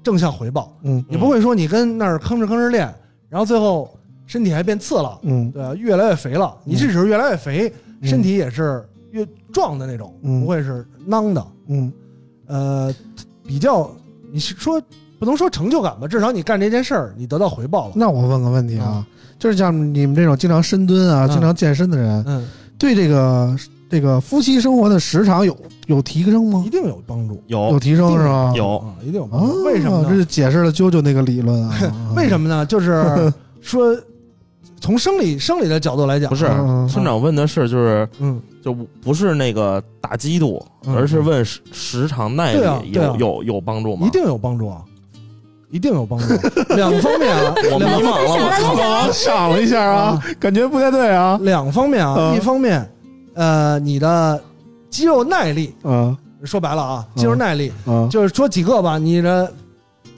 [0.00, 0.78] 正向回报。
[0.84, 2.88] 嗯你不会说你跟那儿吭哧吭哧练，
[3.28, 5.74] 然后最后身体还变次了，嗯对吧？
[5.74, 6.56] 越来越肥了。
[6.62, 7.68] 你即使是越来越肥，
[8.00, 11.44] 嗯身体也是越壮的那种，嗯不会是囊的。
[11.66, 11.92] 嗯
[12.46, 12.94] 呃，
[13.44, 13.90] 比较
[14.30, 14.80] 你是说
[15.22, 17.92] 不能说成就感吧，至少你干这件事儿，你得到回报了。
[17.94, 19.06] 那我问个问题啊，
[19.38, 22.44] 就是像你们这种经常深蹲啊、嗯经常健身的人，嗯，
[22.76, 23.56] 对这个
[23.88, 25.56] 这个夫妻生活的时长有
[25.86, 26.70] 有提升吗一？
[26.70, 27.40] 定有帮助。
[27.46, 28.52] 有有提升是吧？
[28.56, 29.62] 有啊，一定有帮啊助。
[29.62, 30.24] 为什么这就？
[30.24, 31.72] 解释了啾啾那个理论啊。
[32.16, 32.66] 为什么呢？
[32.66, 33.96] 就是 说，
[34.80, 44.04] 从生理生理的角度来讲，不是嗯村长问的是就是嗯，就不是那个打击度，嗯而是问时时长耐力有有有帮助吗？
[44.04, 44.82] 一定有帮助啊，
[45.72, 46.26] 一定有帮助。
[46.76, 48.74] 两方面啊，我迷两茫了，我操！
[48.74, 51.38] 老王想了一下啊，感觉不太对啊。
[51.42, 52.88] 两方面啊，嗯一方面，
[53.34, 54.40] 呃，你的
[54.90, 59.50] 肌肉耐力，嗯说白了啊，肌肉耐力，嗯就是说几个吧，你的，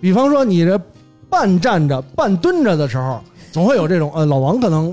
[0.00, 0.78] 比方说你这
[1.30, 3.20] 半站着、半蹲着的时候，
[3.52, 4.92] 总会有这种，呃，老王可能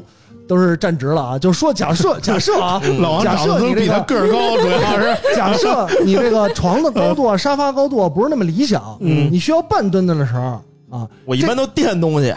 [0.52, 12.36] 都是站直了啊，就说假设假设啊， 老王假长得比他设你这个个儿高，主要是 假设你这个床的高度啊、沙发高度啊不是那么理想，嗯你需要半蹲着的时候啊，我一般都垫东西，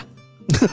[0.49, 0.69] 太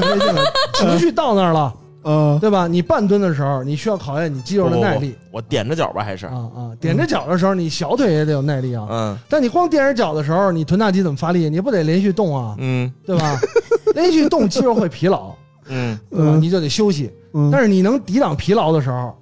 [0.00, 0.42] 费劲了，
[0.74, 2.66] 情绪到那儿了，嗯对吧？
[2.66, 6.72] 你半蹲的时候，你需要考验你肌肉的不不不耐力我踮着脚吧还是啊啊！
[6.80, 8.86] 踮着脚的时候，你小腿也得有耐力啊。
[8.90, 11.50] 嗯但你光踮着脚的时候，你臀大肌怎么发力？
[11.50, 13.38] 你不得连续动啊，嗯对吧？
[13.94, 15.34] 连续动肌肉会疲劳，
[15.68, 16.32] 嗯对吧？
[16.34, 17.10] 嗯你就得休息。
[17.34, 19.14] 嗯但是你能抵挡疲劳的时候，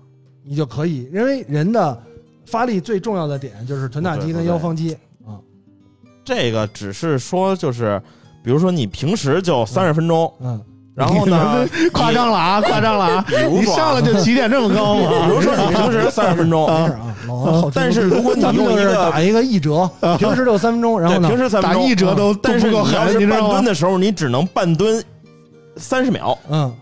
[0.45, 2.01] 你就可以，因为人的
[2.47, 4.95] 发力最重要的点就是臀大肌跟腰方肌
[5.27, 5.35] 啊。
[6.25, 8.01] 这个只是说就是，
[8.43, 10.61] 比如说你平时就三十分钟，嗯，
[10.95, 13.27] 然后呢， 夸张了啊，夸张了啊！
[13.51, 15.35] 你 上来就起点这么高比？
[15.35, 17.73] 如说你平时三十分钟，没事啊，老王。
[17.75, 25.03] 但是如果你用一个打一个一折，平时就三分钟，然后呢，平时三分钟，打一折都嗯但是都不够狠你要是半你知道吗蹲的时候，你只能半蹲
[25.77, 26.75] 三十秒，嗯，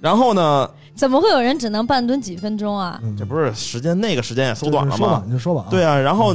[0.00, 3.00] 然后呢，怎么会有人只能半蹲几分钟啊？
[3.02, 3.16] 嗯。
[3.16, 5.66] 这不是时间那个时间也缩短了吗？，你就说吧。
[5.70, 6.34] 对，啊，然后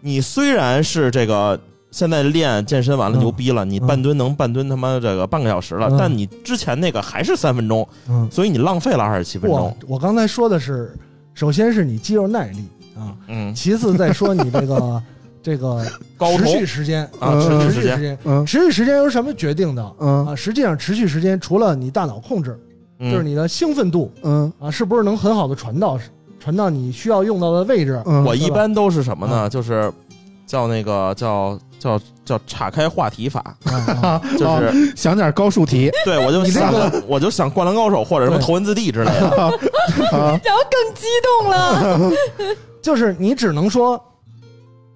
[0.00, 1.58] 你虽然是这个
[1.90, 9.76] 现在练健身完了嗯牛逼了，你半蹲能半蹲他妈这个半个小时了嗯，但你之前那个还是三分钟，嗯，所以你浪费了二十七分我钟。
[9.86, 10.94] 我刚才说的是，
[11.34, 15.02] 首先是你肌肉耐力啊，嗯，其次再说你这个
[15.42, 15.84] 这个
[16.16, 19.92] 高持续时间啊，嗯持续时间，持续时间，嗯持续时间由什么决定的？
[20.00, 22.58] 嗯啊，实际上持续时间除了你大脑控制，
[22.98, 25.98] 嗯就是你的兴奋度嗯啊，是不是能很好的传到
[26.40, 28.02] 传到你需要用到的位置？
[28.06, 29.48] 嗯，我一般都是什么嗯呢？
[29.48, 29.92] 就是
[30.46, 33.56] 叫那个叫叫叫岔开话题法，
[34.38, 39.28] 就是想点高数题对我就想个我就想灌篮高手或者什么头文字 D 之类的。
[39.36, 39.50] 啊，
[40.42, 41.06] 然后更激
[41.42, 42.10] 动了。
[42.80, 44.02] 就是你只能说，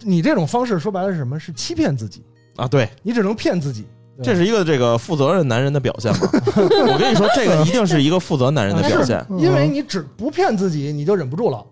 [0.05, 1.39] 你这种方式说白了是什么？
[1.39, 2.23] 是欺骗自己，
[2.57, 3.87] 啊，对，你只能骗自己。
[4.23, 6.29] 这是一个这个负责任男人的表现嘛？
[6.55, 9.25] 我跟你说，这个一定是一个负责男人的表现。
[9.39, 11.65] 因为你只不骗自己，你就忍不住了。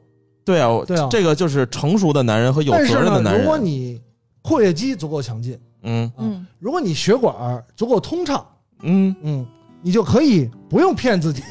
[0.45, 3.65] 对啊，我对啊这个就是成熟的男人和有但是呢，责任的男人如果人。
[3.65, 4.01] 你
[4.43, 8.45] 括约肌足够强劲，嗯嗯，如果你血管足够通畅，
[8.83, 9.47] 嗯，嗯，
[9.83, 11.43] 你就可以不用骗自己，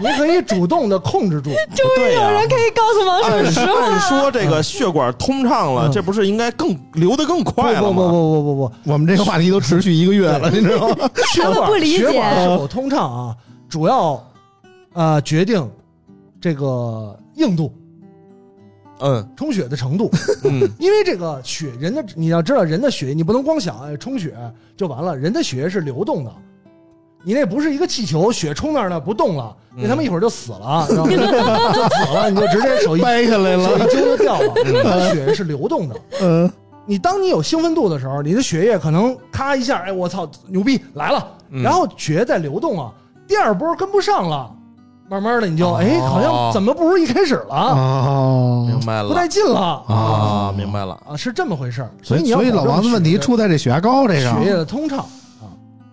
[0.00, 1.50] 你可以主动的控制住。
[1.74, 3.86] 终于有人、可以告诉王按叔实话。
[3.86, 8.08] 按说这个血管通畅了，嗯这不是应该更流得更快了吗？
[8.10, 11.10] 不不不不不不，我们这个话题都持续一个月了，你知道吗？
[11.32, 13.36] 血管不理解血管是否通畅啊，
[13.68, 14.22] 主要
[14.92, 15.68] 呃决定
[16.40, 17.72] 这个硬度、
[19.00, 20.10] 嗯充血的程度。
[20.44, 24.34] 嗯 因为这个血，人的你要知道，人的血你不能光想哎充血
[24.76, 26.32] 就完了，人的血液是流动的。
[27.26, 29.82] 你那不是一个气球，血冲那儿呢不动了，嗯。
[29.82, 34.54] 那他妈一会儿就死了， 然后就死了，你就直接手一 掰下来了，手一揪就掉了。
[34.84, 35.96] 它血是流动的。
[36.22, 36.48] 嗯。
[36.88, 41.64] 你当你有兴奋度的时候，你的血液可能咔一下，哎，我操，牛逼来了，嗯。
[41.64, 42.92] 然后血液在流动啊，
[43.26, 44.48] 第二波跟不上了，
[45.10, 49.08] 慢慢的你就哎，好像怎么不如一开始了，哦，明白了。
[49.08, 49.82] 不带劲了。
[49.88, 50.96] 啊，明白了。
[51.08, 51.90] 啊，是这么回事儿。
[52.04, 55.00] 所以以你要所以老王的问题出在这血压高这个血液的通畅。
[55.00, 55.06] 啊，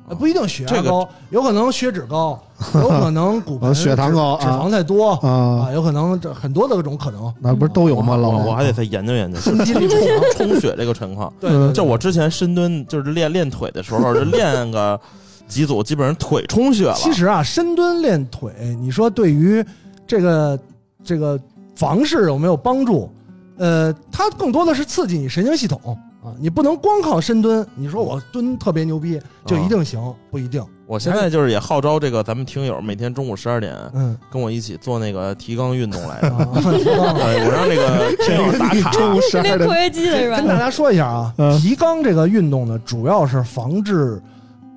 [0.08, 2.38] 呃不一定血压这个高，有可能血脂高，
[2.76, 5.30] 有可能骨盆呃 血糖高脂脂肪太多啊，
[5.68, 7.34] 啊，有可能这很多的种可能。
[7.40, 8.18] 那不是都有吗？
[8.18, 11.32] 老王我我还得再研究研究心肌力不强，充血这个情况。
[11.40, 15.00] 对对，对就我之前深蹲，就是练练腿的时候，就练个
[15.48, 16.96] 几组基本上腿充血了。
[16.96, 19.66] 其实啊，深蹲练腿，你说对于
[20.06, 20.60] 这个
[21.04, 21.40] 这个
[21.76, 23.10] 房事有没有帮助？
[23.58, 25.80] 呃，它更多的是刺激你神经系统
[26.24, 27.66] 啊，你不能光靠深蹲。
[27.76, 30.64] 你说我蹲特别牛逼就一定行，不一定。
[30.86, 36.30] 我现在就是也号召这个咱们听友每天中午十二点嗯，跟我一起做那个提肛运动来着。
[36.36, 38.92] 我让那个 听友打卡。
[38.92, 40.38] 中午十二点练括约肌的是吧？
[40.38, 44.22] 跟大家说一下啊，嗯提肛这个运动呢，主要是防治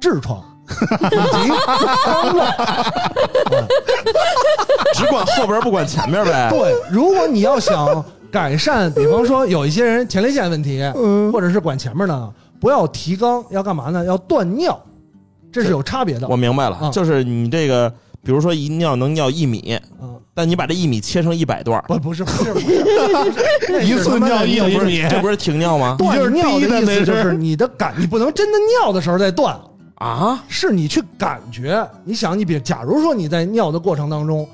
[0.00, 0.86] 痔疮以及。
[4.94, 6.48] 只管后边不管前面呗。
[6.50, 8.02] 对，如果你要想
[8.36, 14.04] 改善，比方说有一些人前列腺问题，嗯或者是管前面的，不要提肛，要干嘛呢？
[14.04, 14.78] 要断尿，
[15.50, 16.28] 这是有差别的。
[16.28, 17.90] 我明白了，嗯就是你这个，
[18.22, 25.96] 比如说一尿能尿一米，嗯，但你把这一米切成一百段儿，不，不是，不是，不是， 一次尿一米这不是停尿吗？
[25.98, 29.58] 断就是尿的意思就是你的感，你不能真的尿的时候再断，
[29.94, 31.88] 啊，是你去感觉。
[32.04, 34.46] 你想，你比假如说你在尿的过程当中，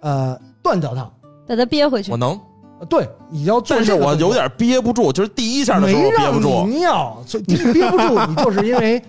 [0.00, 1.06] 呃，断掉它，
[1.46, 2.16] 把它憋回去我。
[2.16, 2.40] 能，呃
[2.86, 6.78] 对，你要做但是我有点憋不住，就是第一下的时候我憋不住你。
[6.78, 9.02] 尿，所以你憋不住，你就是因为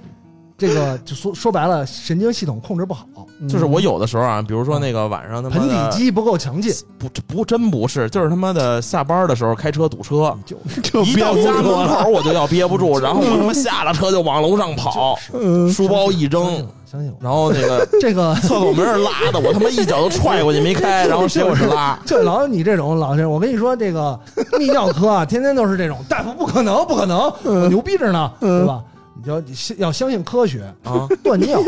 [0.60, 3.08] 这个， 就说说白了，神经系统控制不好，
[3.48, 11.64] 就是我有的时候啊，比如说那个晚上他妈盆底肌不够强劲，不不真不是，就是他妈的下班的时候开车堵车， 就一到家门。
[11.64, 17.18] 口我就要憋不住， 然后我他妈下了车就往楼上跑，嗯，书包一扔，，相信我。
[17.22, 21.98] 然后那个这个厕所门是拉的，我他妈一脚就踹过去没开，然后结果是拉。
[22.06, 24.20] 就老有你这种老师，我跟你说，这个
[24.54, 27.32] 泌尿科啊，天天都是这种大夫，不可能，不可能，
[27.70, 28.82] 牛逼着呢，对吧？
[29.20, 29.44] 你就要
[29.88, 31.06] 要相信科学啊！
[31.22, 31.60] 断尿，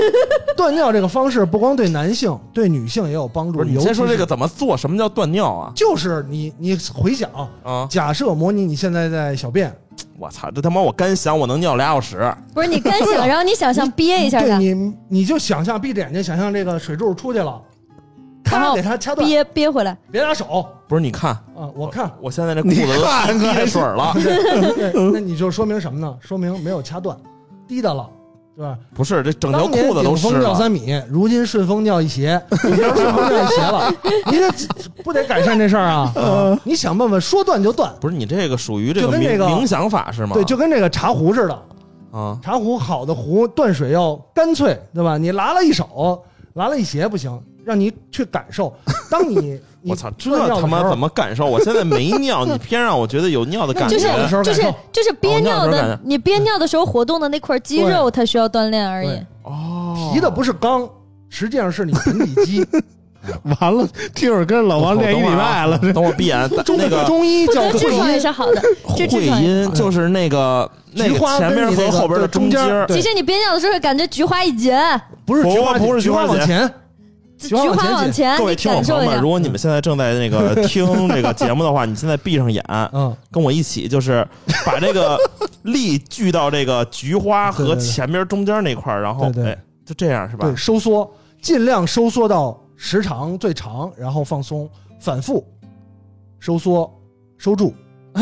[0.55, 3.61] 断尿这个方式不光对男性，对女性也有帮助。
[3.63, 4.77] 你先说这个，怎么做？
[4.77, 5.71] 什么叫断尿啊？
[5.75, 7.29] 就是你你回想，
[7.63, 7.85] 啊！
[7.89, 9.75] 假设模拟你现在在小便，
[10.17, 17.61] 我操，这他妈我干想我能尿俩小时，不是你干想， 然后你想象憋一下你你就想象闭着眼睛，想象这个水柱出去了，
[18.45, 19.97] 咔然后给它掐断，憋憋回来。
[20.09, 21.01] 别拿手不是？
[21.01, 21.67] 你看啊！
[21.75, 24.13] 我看，我现在这裤子都看滴着水了，
[25.13, 26.17] 那你就说明什么呢？
[26.21, 27.17] 说明没有掐断，
[27.71, 28.05] 滴答了，
[28.57, 28.77] 对吧？
[28.93, 30.53] 不是这整条裤子都湿顶峰尿。
[30.53, 33.93] 三米，如今顺风尿一鞋，你这顺风尿一鞋了，
[34.25, 36.11] 你这不得改善这事儿啊？
[36.19, 40.33] 啊你想办法说断就断，不是你这个属于这个冥就跟这个冥想法是吗？
[40.33, 41.63] 对，就跟这个茶壶似的，
[42.11, 45.17] 啊，茶壶好的壶断水要干脆，对吧？
[45.17, 46.21] 你拉了一手，
[46.55, 48.73] 拉了一鞋不行，让你去感受。
[49.09, 51.45] 当你你我操，这他妈怎么感受？
[51.45, 54.61] 我现在没尿，你偏让我觉得有尿的感觉就是尿的时候就是
[54.91, 59.09] 就是憋尿的你憋尿的时候活动的那块肌肉，它需要锻炼而已。
[59.43, 60.89] 哦提的不是肛，
[61.29, 62.65] 实际上是你盆底肌。
[63.43, 74.73] 完了，听会儿跟老王练一礼拜了，等会儿闭眼，中那个中医叫会也阴，是好的， 会阴就是那个那个前面和后边的中间其实你憋尿的时候，感觉菊花一紧，
[75.23, 76.67] 不是菊花，不是菊花往前，
[77.47, 79.29] 菊花往前，各位听友朋友们，如。
[79.29, 82.63] 果你们现在正在那个 听这个节目的话，你现在闭上眼，
[82.93, 84.27] 嗯，跟我一起，就是
[84.65, 85.17] 把这个
[85.63, 89.51] 力聚到这个菊花和前边中间那块儿，然后对对。
[89.51, 90.45] 哎，就这样是吧？
[90.47, 90.55] 对，？
[90.55, 91.09] 收缩，
[91.41, 94.69] 尽量收缩到时长最长，然后放松，
[94.99, 95.45] 反复
[96.39, 96.91] 收缩，
[97.37, 97.73] 收住，
[98.15, 98.21] 有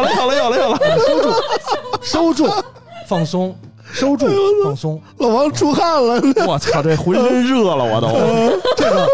[0.00, 1.32] 了有了有了有了，收住，
[2.00, 2.48] 收住，
[3.08, 3.54] 放松，
[3.92, 4.26] 收住，
[4.64, 5.00] 放松。
[5.18, 8.08] 老王出汗了， 我操，这浑身热了，我都。
[8.76, 9.08] 这个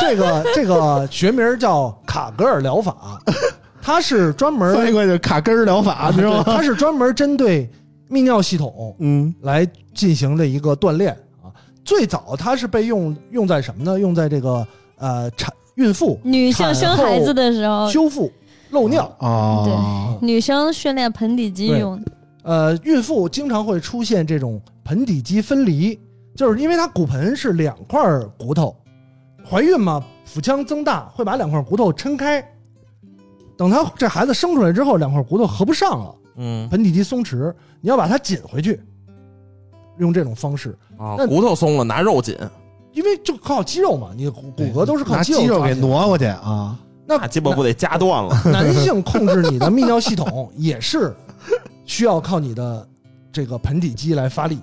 [0.00, 3.20] 这个这个学名叫卡格尔疗法，
[3.80, 6.44] 它是专门翻译过去卡根儿疗法，你知道吗？
[6.44, 7.70] 它是专门针对
[8.10, 11.12] 泌尿系统嗯来进行的一个锻炼
[11.42, 11.48] 啊。
[11.84, 13.98] 最早它是被用用在什么呢？
[13.98, 14.66] 用在这个
[14.98, 18.30] 呃产孕妇女性生孩子的时候，修复
[18.70, 19.04] 漏尿。
[19.18, 22.12] 啊，对，女生训练盆底肌用的。
[22.46, 25.98] 呃，孕妇经常会出现这种盆底肌分离，
[26.36, 28.00] 就是因为它骨盆是两块
[28.38, 28.76] 骨头，
[29.44, 32.40] 怀孕嘛，腹腔增大会把两块骨头撑开，
[33.58, 36.68] 等她这孩子生出来之后，两块骨头合不上了，嗯。
[36.68, 38.80] 盆底肌松弛，你要把它紧回去，
[39.98, 42.38] 用这种方式，啊，那骨头松了，拿肉紧，
[42.92, 45.74] 因为就靠肌肉嘛，你骨骨骼都是靠肌肉给。
[45.74, 46.78] 挪过去啊，
[47.08, 48.40] 那那鸡巴不得夹断了？
[48.52, 51.12] 男性控制你的泌尿系统也是
[51.86, 52.86] 需要靠你的
[53.32, 54.58] 这个盆底肌来发力。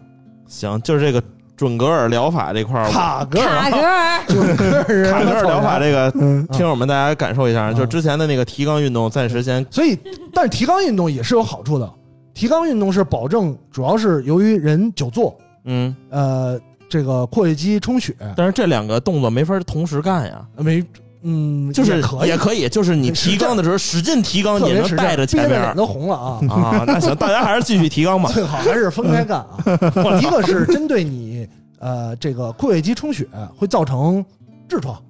[0.48, 1.24] 行，就是这个
[1.56, 3.48] 准格尔疗法这块儿，卡格尔。
[3.48, 4.24] 卡格尔，
[4.58, 6.46] 格尔疗法这个，嗯。
[6.48, 7.76] 听友们大家感受一下，嗯。
[7.76, 9.98] 就之前的那个提肛运动，暂时先所以，
[10.34, 11.92] 但是提肛运动也是有好处的。
[12.34, 16.60] 提肛运动是保证，主要是由于人久坐，嗯，呃，
[16.90, 20.44] 这个括约肌充血，但是这两个动作没法同时干呀。
[20.58, 20.84] 没
[21.24, 26.40] 嗯，就是可以，也可以，就是你提纲的时候使劲提纲，也能带着前面脸都红了啊。
[26.50, 26.84] 啊。
[26.88, 28.30] 那行，大家还是继续提纲吧。
[28.34, 29.58] 最好还是分开干啊。
[30.22, 31.48] 一个是针对你
[31.80, 34.24] 呃这个括约肌充血会造成
[34.70, 35.02] 痔疮，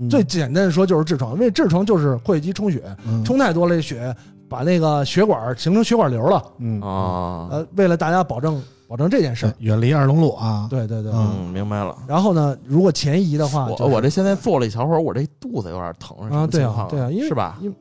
[0.00, 4.14] 嗯最简单的说就是痔疮，因为痔疮就是括约肌充血，嗯充太多了血，
[4.48, 6.42] 把那个血管形成血管瘤了。
[6.58, 11.12] 嗯啊，呃，为了大家保证保证这件事儿，远离二龙路啊，对对对。
[11.12, 11.96] 嗯嗯，明白了。
[12.06, 17.58] 然后呢，如果前移的话，我就是我这现在坐了一小会儿，我这肚子有点疼，啊，对么情况啊对啊，因为是吧？
[17.60, 17.76] 因为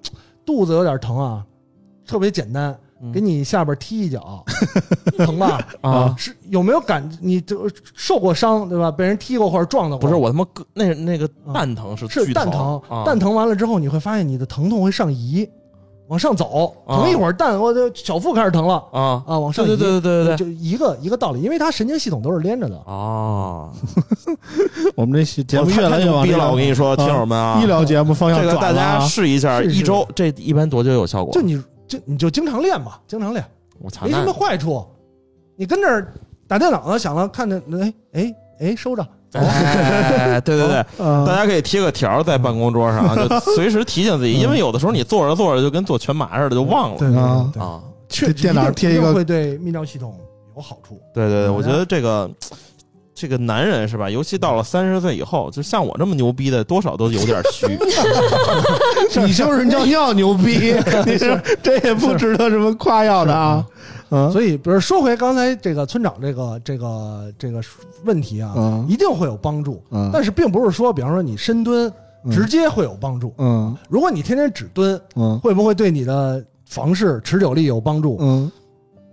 [0.45, 1.45] 肚子有点疼啊，
[2.05, 4.43] 特别简单，嗯给你下边踢一脚，
[5.19, 5.65] 疼吧？
[5.81, 7.07] 啊，是有没有感？
[7.21, 8.91] 你就受过伤对吧？
[8.91, 10.01] 被人踢过或者撞到过？
[10.01, 15.47] 不是我他妈胳那那个啊蛋疼是是蛋疼，啊蛋疼完了之后，你会发现你的疼痛会上移，
[16.07, 22.77] 往上走，啊疼一会儿蛋，我的小腹开始疼了啊啊，往上移，对对对对对对就一个一个道理，因为它神经系统都是连着的。
[22.85, 23.69] 啊！
[24.95, 31.33] 我们这节目太越来越逼了，我跟你说，啊听友们啊，医疗节目方向这个大转了啊家试一下，一周这一般多久有效果？
[31.33, 33.43] 就你就你就经常练吧，经常练，
[33.79, 34.85] 我操，没什么坏处。
[35.55, 36.13] 你跟这儿
[36.47, 39.05] 打电脑呢，想了看着，哎哎哎，收着，
[39.45, 47.79] 哎，对对对，嗯大家可以贴个条在办公桌上，就 随时提醒自己，因为有的时候你坐着坐着就跟做全麻似的，就忘了对对啊对对，啊。
[48.09, 50.15] 确电脑贴一个会对泌尿系统
[50.55, 50.97] 有好处。
[51.13, 52.29] 对对对，嗯我觉得这个
[53.13, 54.09] 这个男人是吧？
[54.09, 57.67] 尤其到了三十岁以后，就像我这么牛逼的，多少都有点虚。
[59.19, 60.73] 你就是尿尿牛逼，
[61.05, 63.65] 你是这也不值得什么夸耀的啊。
[64.09, 67.61] 嗯，所以，比如说回刚才这个村长这个这个这个
[68.05, 68.85] 问题啊，嗯。
[68.87, 69.83] 一定会有帮助。
[69.91, 70.09] 嗯。
[70.13, 71.91] 但是并不是说，比方说你深蹲
[72.23, 72.31] 嗯。
[72.31, 73.33] 直接会有帮助。
[73.37, 73.75] 嗯。
[73.89, 75.39] 如果你天天只蹲，嗯。
[75.39, 78.17] 会不会对你的房事持久力有帮助？
[78.19, 78.51] 嗯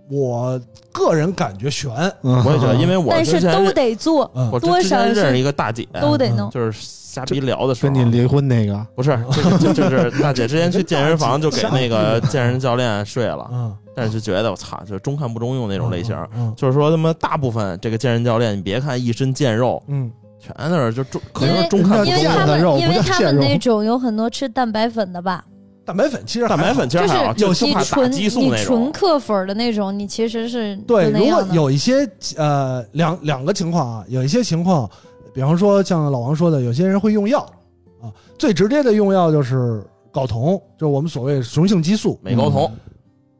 [0.09, 0.59] 我
[0.91, 1.91] 个人感觉悬。
[2.23, 6.49] 嗯，我也觉得，因为我但是之前都得做，嗯我之多少之前认识是一个大姐，都得弄。
[6.51, 9.17] 就是瞎逼聊的时候，跟你离婚那个，不是，
[9.59, 16.15] 就就就是 大姐之前去健身房就给那个 健身教练睡了，嗯，但是就觉得我操，就是中看不中用那种类型。
[16.35, 22.29] 嗯就是说，他妈大部分这个健身教练，你别看一身健肉，嗯，全在那儿就中，可能是中看不因为中用。
[22.29, 25.43] 他们腱子肉因为他们那种有很多吃蛋白粉的吧，
[25.85, 28.65] 蛋白粉其实蛋白粉其实还好，就就你怕打纯激素那种。
[28.65, 31.47] 纯克粉的那种，你其实是对，如果。
[31.53, 34.89] 有一些呃两两个情况啊，有一些情况，
[35.33, 37.39] 比方说像老王说的，有些人会用药
[38.01, 42.19] 啊，最直接的用药就是睾酮，就是我们所谓雄性激素。
[42.23, 42.71] 美睾酮，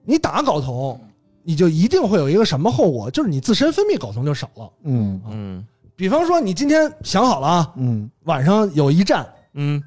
[0.04, 1.00] 你打睾酮，
[1.44, 4.70] 你就一定会有一个什么后果，就是你自身分泌睾酮就少了。
[4.84, 5.66] 嗯嗯
[5.96, 9.82] 比方说，你今天想好了啊，嗯晚上有一站，嗯，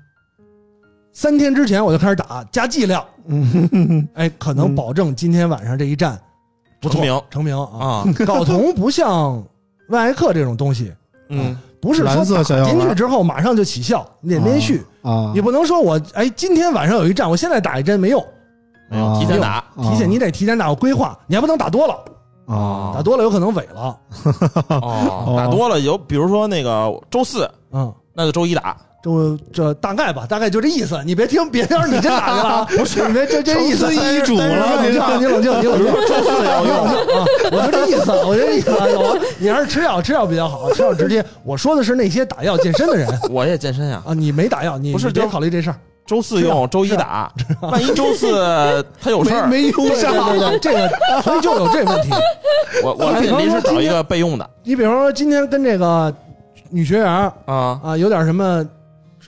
[1.18, 6.16] 三天之前我就开始打，加剂量，嗯 哎，可能保证今天晚上这一战
[6.80, 7.22] 不错成名。
[7.28, 7.68] 成名啊。
[7.72, 9.42] 啊，睾酮不像
[9.88, 10.92] 万艾克这种东西，
[11.28, 12.72] 嗯，不是说蓝色小药丸。
[12.72, 14.86] 打进去之后马上就起效，你得连续。
[15.02, 18.24] 啊，你不能说我哎，今天晚上有一战，我现在打一针没用，
[18.88, 19.18] 没有啊。
[19.18, 21.94] 提前打，提前你得提前打，我规划，你还不能打多了，
[22.46, 22.92] 啊。
[22.94, 23.98] 打多了有可能萎了。
[24.70, 31.00] 哦，打多了有，比如说那个周四，嗯，那就周一打，这这大概吧，大概就这意思。
[31.06, 33.86] 你别听，别听，你真打去了啊， 不是，你别这这意思。
[33.86, 35.94] 成司遗嘱了你冷静，你冷静，你冷静。
[36.06, 36.94] 周四要用，啊，
[37.52, 38.70] 我就这意思，我就这意思。
[38.70, 41.24] 我你还是吃药，吃药比较好，吃药直接。
[41.44, 45.76] 我说的是那些打药健身的人我也健身呀，啊，你没打药，你不是就考虑这事儿。
[46.04, 47.30] 周四用，周一打，
[47.60, 50.88] 万一周四他有事儿，没没用对上，对对，这个
[51.22, 52.08] 所以就有这问题。
[52.82, 56.12] 我我还得临时找一个备用的你比方说今天跟这个
[56.70, 57.06] 女学员
[57.44, 58.64] 啊，啊有点什么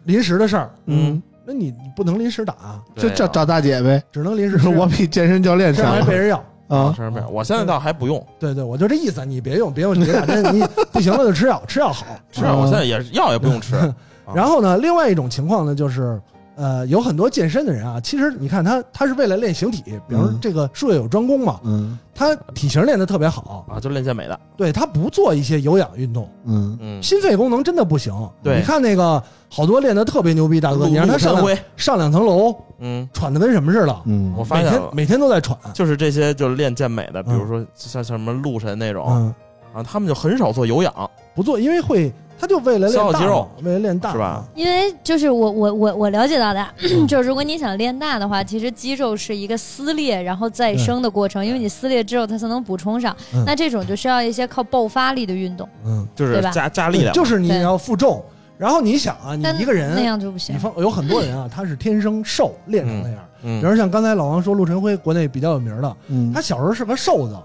[0.05, 4.03] 临时的事儿，嗯，那你不能临时打，啊就找找大姐呗。
[4.13, 4.69] 只能临时。
[4.69, 6.45] 我比健身教练这样还强备着药。
[6.69, 6.95] 啊？
[7.31, 12.07] 我现在倒还不用，对对，我就这意思，你别用，别用，别打针，你 不行了就吃药，吃药好。
[12.31, 13.75] 是我现在也药也不用吃，
[14.33, 16.21] 然后呢，另外一种情况呢，就是
[16.57, 20.39] 呃，有很多健身的人啊，其实你看他他是为了练形体，比如嗯。
[20.43, 21.99] 这个术业有专攻嘛，嗯。
[22.15, 26.77] 他体型练得特别好，啊，就练健美的，对他不做一些有氧运动，嗯。
[26.81, 28.13] 嗯，心肺功能真的不行。
[28.43, 28.59] 对。
[28.59, 31.35] 你看那个好多练得特别牛逼大哥，你让他上
[31.77, 34.35] 上两层楼，嗯，喘的跟什么似的，嗯。
[34.37, 35.57] 我发现每天都在喘。
[35.73, 37.49] 就是这些就是练健美的，比如嗯。
[37.49, 39.35] 说像像什么陆神那种嗯，
[39.73, 44.43] 啊，他们就很少做有氧，不做，因为会，他就为了练大消耗肌肉，为了练大是吧？
[44.55, 46.67] 因为就是我我我我了解到的，
[47.07, 53.45] 就是如果你想练大的话，其实肌肉是一个撕裂然后再生的过程，因为你撕裂之后它才能补充上嗯。
[53.45, 58.25] 那这种就需要一些靠爆发力的运动，嗯，就是对吧加加力量，就是你对要负重，
[58.57, 60.61] 然后你想啊，你但一个人那样就不行比。
[60.63, 63.19] 方有很多人啊，他是天生瘦练成那样。
[63.43, 67.37] 比嗯如像刚才老王说，陆晨辉国内比较有名的，嗯，他小时候是个瘦子，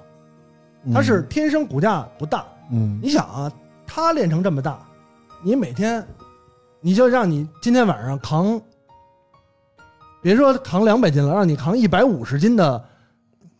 [0.93, 2.45] 他是天生骨架不大。
[2.71, 3.51] 嗯你想啊，
[3.87, 4.79] 他练成这么大，
[5.43, 6.05] 你每天
[6.81, 8.61] 你就让你今天晚上扛，
[10.21, 12.83] 别说扛两百斤了，让你扛一百五十斤的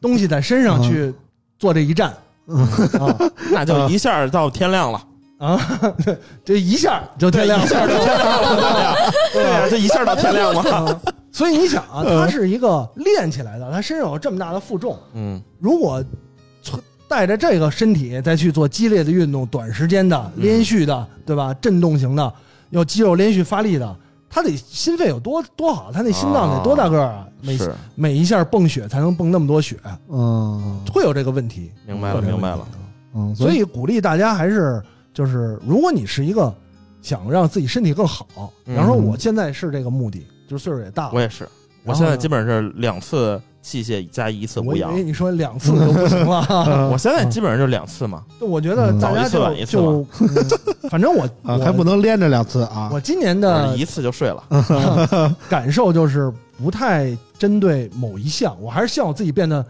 [0.02, 1.14] 东西在身上去
[1.58, 2.10] 做这一站，
[2.48, 3.18] 啊。
[3.52, 5.08] 那就一下到天亮了，
[5.40, 5.60] 啊，
[6.44, 10.62] 这一下就天亮了，一下到天亮了，对呀，这一下到天亮了。
[10.72, 11.02] 啊。
[11.32, 16.08] 所以你想啊，他是一个练起来的，他身上有这么大的负重，嗯，如果存
[17.16, 21.54] 带着这个身体再去做激烈的运动，短时间的、连续的，对吧？
[21.62, 22.34] 震动型的，
[22.72, 23.96] 有肌肉连续发力的，
[24.30, 27.26] 他得心肺有多多好，他那心脏得多大个儿啊？
[27.42, 29.78] 每是每一下泵血才能泵那么多血，
[30.10, 31.72] 嗯会有这个问题。
[31.88, 32.68] 明白了，明白了。
[33.14, 36.54] 嗯，所以鼓励大家还是就是，如果你是一个
[37.02, 41.48] 想让自己身体更好，比方说嗯我现在是这个目的，就是岁数也大了，我也是，
[41.86, 46.90] 我现在基本上是两次器械加一次无氧我以为，你说两次都不行了。
[46.94, 48.24] 我现在基本上就两次嘛。
[48.40, 49.84] 我觉得大家早一次晚就一次嘛
[50.48, 52.92] 就，嗯反正我啊，我还不能连着两次啊。
[52.94, 59.66] 我今年的一次就睡了， 感受就是不太针对某一项，我还是希望我自己变得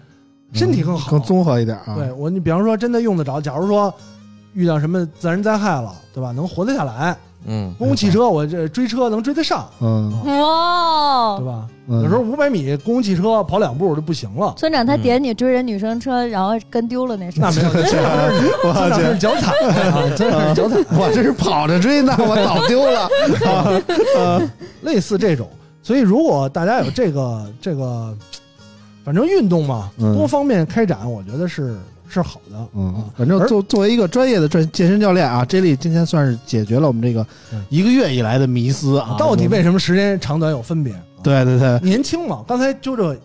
[0.52, 1.10] 身体更好。
[1.10, 1.96] 更综合一点啊。
[1.96, 3.94] 对我，你比方说真的用得着，假如说
[4.54, 6.34] 遇到什么自然灾害了，对吧？
[6.34, 7.16] 能活得下来，
[7.48, 11.38] 嗯，公共汽车我这追车能追得上，嗯，哇。
[11.38, 11.68] 对，吧？
[11.88, 12.04] 嗯。
[12.04, 14.54] 有时候五百米公共汽车跑两步就不行了。
[14.58, 17.98] 村长他点你追人女生车，然后跟丢了那是那没有，这 是
[18.64, 19.52] 我 这去是脚踩。
[19.52, 23.10] 啊，这是脚踩，我这是跑着追那，我早丢了。
[24.82, 25.48] 类似这种。
[25.84, 28.12] 所以，如果大家有这个这个，
[29.04, 30.16] 反正运动嘛，嗯。
[30.18, 31.78] 多方面开展，我觉得是
[32.08, 32.68] 是好的。
[32.76, 39.16] 嗯啊，反正作作为一个专业的专健身教练啊，J 莉今天算是解决了我们这个嗯一个月以来的迷思啊。
[39.18, 40.94] 到底为什么时间长短有分别？
[40.94, 42.44] 啊，对对对，年轻嘛。
[42.48, 43.18] 刚才啾啾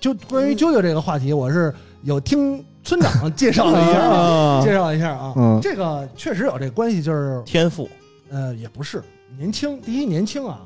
[0.00, 1.72] 就关于啾啾这个话题，我是
[2.02, 5.32] 有听村长介绍了一下啊，啊 介绍一下啊。
[5.36, 7.88] 嗯这个确实有这关系，就是天赋。
[8.30, 9.02] 呃，也不是
[9.38, 9.80] 年轻。
[9.82, 10.60] 第一，年轻啊，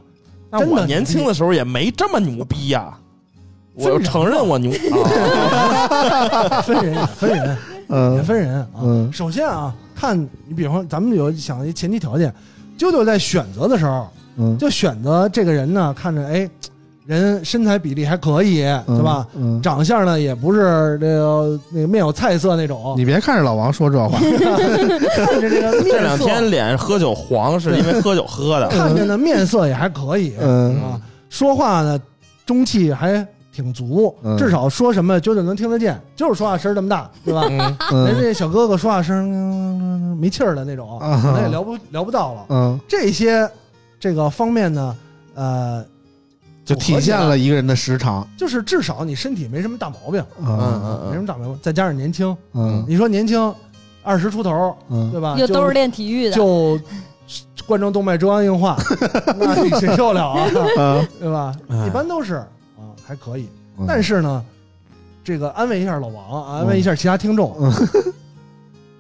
[0.51, 2.99] 那真的我年轻的时候也没这么牛逼呀，
[3.75, 7.49] 我承认我牛啊， 分人分人。
[7.49, 7.57] 也
[7.93, 8.67] 嗯分人啊。
[8.83, 9.13] 嗯。
[9.13, 12.33] 首先啊，看你比方咱们有想一前提条件，
[12.79, 14.07] 舅舅在选择的时候，
[14.37, 16.49] 嗯，就选择这个人呢，看着哎，
[17.05, 19.27] 人身材比例还可以，对吧？
[19.35, 30.81] 嗯，长相呢也不是这个那个面有菜色那种，你别看着老王说这话，看着这个这面色，两天脸喝酒黄是因为喝酒喝的， 看着呢面色也还可以，嗯。
[30.81, 32.01] 啊，说话呢
[32.47, 37.43] 中气还挺足，嗯至少说什么啾啾能听得见，就是说话声儿这么大， 对吧？
[37.91, 42.47] 嗯，人嗯这小哥哥说话声没气儿的那种，啊可能也聊不聊不到了。
[42.51, 43.49] 嗯，这些
[43.99, 44.97] 这个方面呢，
[45.35, 45.85] 呃，
[46.65, 48.27] 就体现了一个人的时长。
[48.39, 50.47] 就是至少你身体没什么大毛病，嗯
[50.85, 53.53] 嗯没什么大毛病，再加上年轻，嗯你说年轻，
[54.03, 55.35] 二十出头，嗯对吧？
[55.39, 56.79] 又都是就练体育的，就
[57.67, 58.77] 冠状动脉粥样硬化，
[59.39, 60.47] 那你谁受了啊？
[60.79, 61.55] 嗯对吧？
[61.69, 62.47] 哎一般都是啊，
[63.11, 63.49] 还可以。
[63.77, 64.45] 嗯，但是呢，
[65.25, 67.73] 这个安慰一下老王，啊安慰一下其他听众，嗯。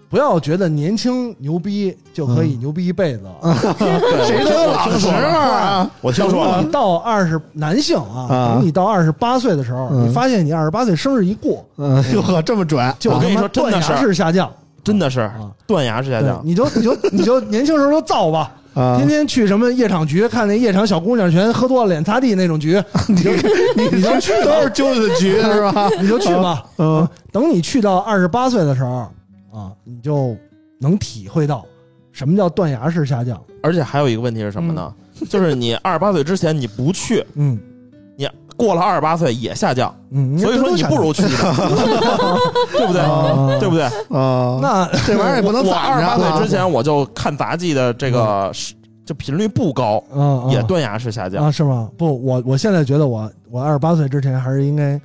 [0.08, 3.22] 不要觉得年轻牛逼就可以牛逼一辈子。
[4.26, 5.88] 谁都有老时候啊。
[6.00, 6.60] 我听说了。
[6.60, 8.54] 你，到二十男性啊，啊。
[8.56, 10.08] 等你到二十八岁的时候，嗯。
[10.08, 13.92] 你发现你二十八岁生日一过，嗯，哟呵，这么准，就我跟你说断说真的是。
[13.92, 14.50] 崖式下降
[14.84, 15.50] 真的是啊！
[15.66, 23.30] 断崖式下降，你就你就你就年轻时候就造吧， 啊天天去什么夜场局，看那夜场小姑娘全喝多了脸擦地那种局， 你就
[23.76, 25.88] 你你就去都是揪的局 是吧？
[26.00, 26.64] 你就去吧。
[26.78, 29.08] 嗯等你去到二十八岁的时候
[29.52, 30.36] 啊，你就
[30.80, 31.64] 能体会到
[32.12, 33.40] 什么叫断崖式下降。
[33.62, 34.92] 而且还有一个问题是什么呢？
[35.28, 37.58] 就是你二十八岁之前你不去，嗯
[38.60, 41.28] 过了二十八岁也下降，嗯，所以说你不如去呢，
[42.76, 43.00] 对不对？
[43.00, 43.84] 啊对不对？
[44.16, 48.74] 啊，那 这玩意儿也不能我二十八岁啊之前我就看杂技的这个是
[49.06, 51.42] 就频率不高，嗯也断崖式下降。
[51.44, 51.88] 啊是吗？
[51.96, 55.00] 不，我我现在觉得我我二十八岁之前还是应该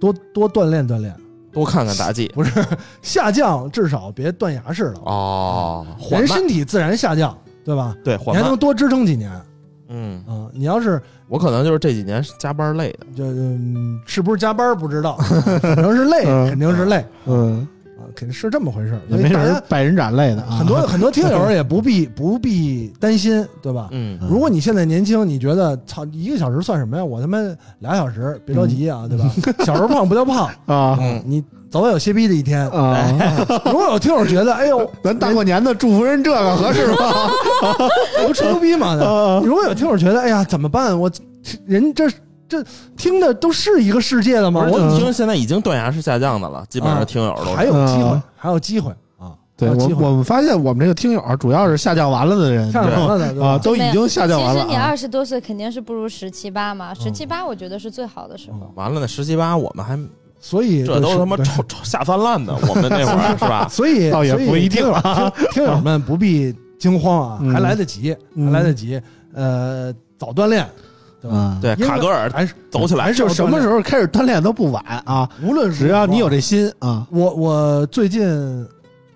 [0.00, 1.14] 多多锻炼锻炼，
[1.52, 2.64] 多看看杂技不是
[3.02, 7.94] 下降至少别断崖式的，哦，缓人身体自然下降，对吧？
[8.04, 8.16] 对。
[8.26, 9.30] 你还能多支撑几年
[9.88, 10.48] 嗯，啊！
[10.54, 13.06] 你要是我可能就是这几年加班累的。
[13.16, 15.16] 就嗯是不是加班不知道，
[15.62, 17.66] 反正是累，嗯肯定是累嗯，
[17.98, 19.00] 啊，肯定是这么回事儿。
[19.08, 23.88] 也没人百人斩类的啊，很多 很多听友也不必不必担心，对吧？
[23.92, 27.04] 嗯如果你现在年轻，你觉得操一个小时算什么呀？
[27.04, 27.38] 我他妈
[27.78, 29.30] 俩小时，别着急啊，对吧？
[29.64, 31.42] 小时候胖不叫胖， 啊嗯，你
[31.74, 32.70] 早晚有歇逼的一天。
[32.70, 33.04] 啊，
[33.66, 36.96] 如果有听友觉得，哎呦，咱大过年的祝福人这个 合适吗？
[38.24, 39.40] 不吹牛逼嘛的。
[39.44, 40.96] 如果有听友觉得，哎呀，怎么办？
[40.96, 41.10] 我
[41.66, 42.08] 人这
[42.48, 42.62] 这
[42.96, 44.64] 听的都是一个世界的吗？
[44.70, 49.34] 我听现在已经断崖式下降的了，基本上听友都是还有机会嗯，还有机会啊！
[49.56, 54.64] 对我有机会我们发现我们这个听友啊主要是下降完了的人，下降完了的啊，都已经下降完了啊。
[54.64, 58.70] 其实你二十多岁肯定是不如十七八嘛，十七八我觉得是最好的时候。
[58.76, 59.98] 完了呢十七八，我们还
[60.46, 63.66] 所以这都他妈对臭臭下三滥的，我们那会儿是吧？
[63.72, 69.00] 所以倒也所以不一定听友啊听听友们不必惊慌啊，嗯还来得及，嗯还来得及。
[69.32, 70.68] 呃，早锻炼，
[71.22, 71.36] 对吧？
[71.38, 73.80] 啊，对，卡格尔还是走起来就什么时候？
[73.80, 78.68] 开始锻炼都不晚啊，无论只要你有这，这心啊我我最近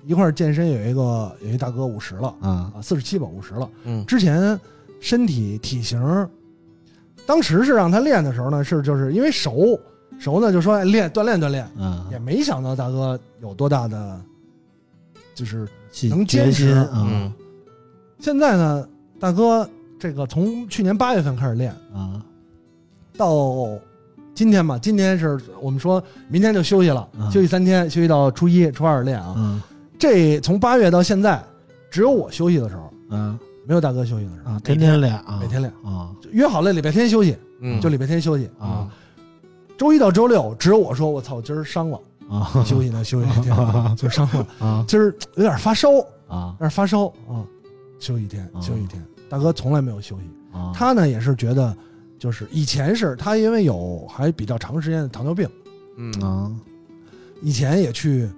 [0.06, 3.68] 一块儿健身有一个有一大哥五十了啊啊，四十七吧，五十了。
[3.84, 4.58] 嗯之前
[4.98, 6.00] 身体体型，
[7.26, 9.78] 当时是让他练的时候呢，是就是因为熟
[10.18, 14.20] 熟呢，就说哎练锻炼锻炼，啊，也没想到大哥有多大的，
[15.34, 15.66] 就是
[16.10, 17.32] 能坚持啊嗯。
[18.18, 18.88] 现在呢，
[19.20, 22.20] 大哥这个从去年八月份开始练，啊。
[23.16, 23.68] 到
[24.34, 29.34] 今天吧，今天是我们说明天就休息了，嗯休息三天，休息到初一、初二练啊。
[29.36, 29.62] 嗯。
[29.98, 31.42] 这从八月到现在，
[31.90, 36.10] 只有我休息的时候，啊没有大哥休息的时候，啊，天天练啊，每天练，啊。
[36.30, 38.88] 约好了礼拜天休息，嗯，就礼拜天休息啊。
[39.78, 43.56] 周一到周六，只有我说我操，我今儿伤了，啊休息呢，休息一天，
[43.96, 47.46] 就伤了，啊今儿有点发烧啊，有啊点发烧啊，
[48.00, 49.02] 休息一天，啊休息一天。
[49.30, 50.22] 大哥从来没有休息，
[50.52, 51.74] 啊，他呢也是觉得，
[52.18, 55.48] 就是以前是他因为有还比较长时间的糖尿病，
[55.96, 56.50] 嗯啊
[57.40, 58.28] 以前也去，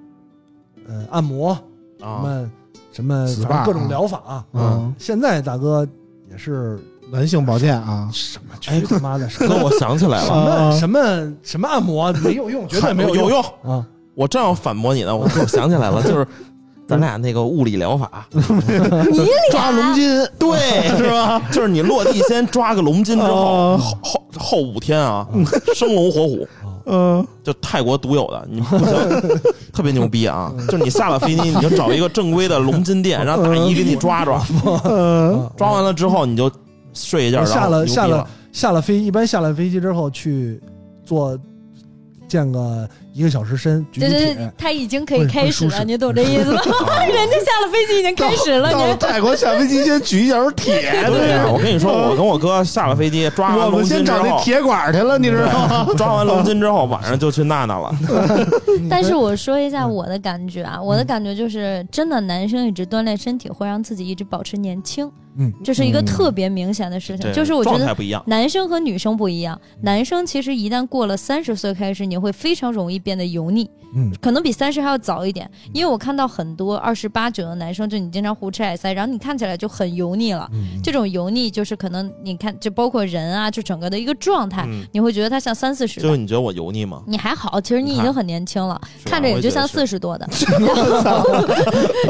[0.86, 1.54] 呃，按摩
[1.98, 2.50] 什啊，么
[2.92, 4.44] 什么，反正各种疗法。
[4.52, 5.88] 嗯，现在大哥
[6.30, 6.78] 也是
[7.10, 8.08] 男性保健啊。
[8.12, 12.12] 什么去他妈的什哥，我想起来什了，么什么什么按摩？
[12.24, 13.16] 没有用，绝对没用。
[13.16, 13.42] 有用。
[13.64, 13.84] 啊！
[14.14, 16.26] 我正要反驳你呢，我我想起来了，就是
[16.86, 18.26] 咱俩那个物理疗法，
[19.50, 20.58] 抓龙筋，对，
[20.98, 21.40] 是吧？
[21.50, 25.26] 就是你落地先抓个龙筋之后，哦后后后五天啊，
[25.74, 26.46] 生龙活虎，
[26.86, 29.40] 嗯就泰国独有的，你不行，
[29.72, 30.52] 特别牛逼啊！
[30.68, 34.42] 就是你下了飞机，你就找一个正规的龙筋店， 让大姨给你抓抓，
[34.84, 35.48] 嗯。
[35.56, 36.50] 抓完了之后你就
[36.92, 40.60] 睡一觉，下了下了了，下了飞，一般下了飞机之后去
[41.04, 41.38] 做
[42.28, 46.60] 健个一个小时身，举举对对对铁，，他已经可以开始了，你懂 这意思吗？
[47.02, 55.86] 人家下了飞机已经开始了，到泰国下飞机先举一小时铁，对啊，我跟你说，我跟我哥下了飞机，抓完龙我们先筋之后，找那铁管去了，你知道吗？
[55.96, 57.92] 抓完龙筋之后，晚上就去娜娜了。
[58.88, 67.20] 但是我说一下我的感觉啊，我的感觉就是，真的男生一直锻炼身体会让自己一直保持年轻，嗯，这是一个嗯特别明显的事情。
[67.26, 75.48] 对就是我觉得状态不一样，男生和女生不一样，男生其实一旦过了三十岁开始，你会非常容易变得油腻，嗯可能比三十还要早一点。
[75.72, 80.48] 因为我看到很多二十八九的男生，就你经常胡吃海塞，然后你看起来就很油腻了。
[80.52, 86.02] 嗯这种油腻就是可能你看，就包括人啊，就整个的一个状态，嗯，你会觉得他像三四十的。
[86.06, 87.02] 就是你觉得我油腻吗？
[87.06, 90.28] 你还好，其实你已经很年轻了，看着也就像四十多的。
[90.60, 91.24] 然后，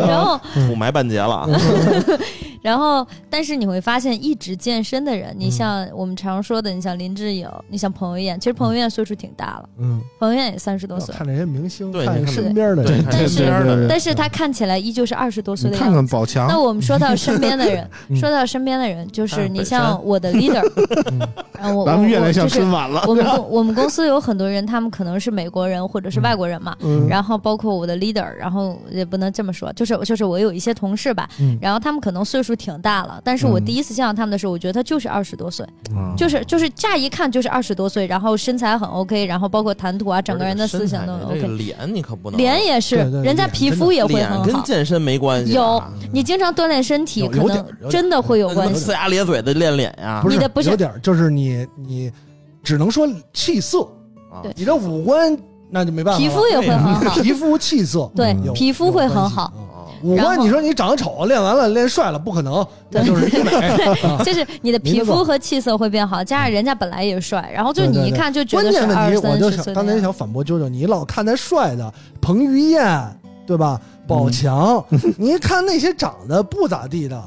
[0.07, 1.49] 然后是补埋半截了，
[2.63, 15.95] 然后，但是你会发现，一直健身的人，你像我们常说的，你像林志颖，你像彭于晏，其实彭于晏岁数挺大了，嗯，彭于晏也三十多岁，看那些明星，看看身边的人，但是的，但是他看起来依旧是二十多岁的样子。
[15.95, 18.17] 看宝强，那我们说到身边的人， 嗯。
[18.17, 20.63] 说到身边的人，就是你像我的 leader，
[21.59, 23.03] 然后我咱们越来像春晚了。
[23.07, 27.07] 我们公我们公司有很多人，他们可能是美国人或者是外国人嘛，嗯。
[27.09, 31.59] 然后包括我的 leader，然后也不能这么说，就是就是我有一些同事吧，嗯。
[31.63, 44.45] 然后他们可能岁数挺大了，但是我嗯第一次见到他们的时候，我觉得他就是二十多岁，嗯就是就是乍一看就是二十多岁，然后身材很 OK，然后包括谈吐啊，整个人的思想都很这个 OK，脸你可不能，脸也是对对，人家皮肤也会很好。
[44.45, 45.83] 跟健身没关系有，
[46.13, 48.87] 你经常锻炼身体，可能真的会有关系。
[48.87, 52.11] 呲牙咧嘴的练脸呀，不是你的不是有点，就是你你
[52.63, 53.83] 只能说气色，
[54.31, 55.37] 啊对你的五官
[55.71, 59.53] 那就没办法，皮肤也会很好， 皮肤气色对有皮肤会很好。
[60.03, 63.51] 五官你说你长得丑，练完了练帅了，不可能，那就是医美。
[64.09, 69.75] 啊就是你的皮肤和气色会变好，加上人家本来也帅，然后就你一看就觉得是二三就想十岁的样子。
[69.75, 72.83] 刚才想反驳舅舅，你老看那帅的彭于晏，
[73.47, 73.81] 对吧？
[74.07, 74.85] 宝强，
[75.17, 77.23] 你一看那些长得不咋地的，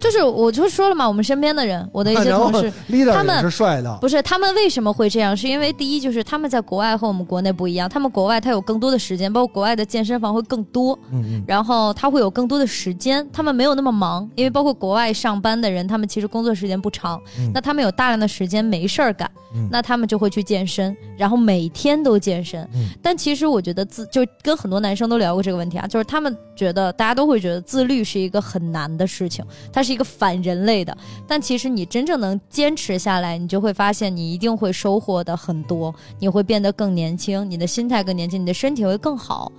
[0.00, 2.72] 就是我就说了嘛，我们身边的人，我的一些 同事，
[3.12, 5.36] 他们也是帅的，不是他们为什么会这样？
[5.36, 11.44] 是因为第一就是他们在国外和我们国内不一样，他们国外他有更多的时间，包括国外的健身房会更多，嗯嗯。
[11.46, 17.50] 然后他会有更多的时间，他们没有那么忙，因为包括国外上班的人，他们其实工作时间不长，嗯。
[17.52, 19.68] 那他们有大量的时间没事儿干，嗯。
[19.70, 22.66] 那他们就会去健身，然后每天都健身。
[22.72, 22.88] 嗯。
[23.02, 30.96] 但其实我觉得自就跟很多男生都聊过这个问题啊，就是他们觉得大家都会觉得自律是一个很难的事情，他是一个反人类的。
[31.26, 39.50] 但其实你真正能坚持下来，你就会发现你一定会收获的很多，你会变得更年轻，你的心态更年轻，你的身体会更好。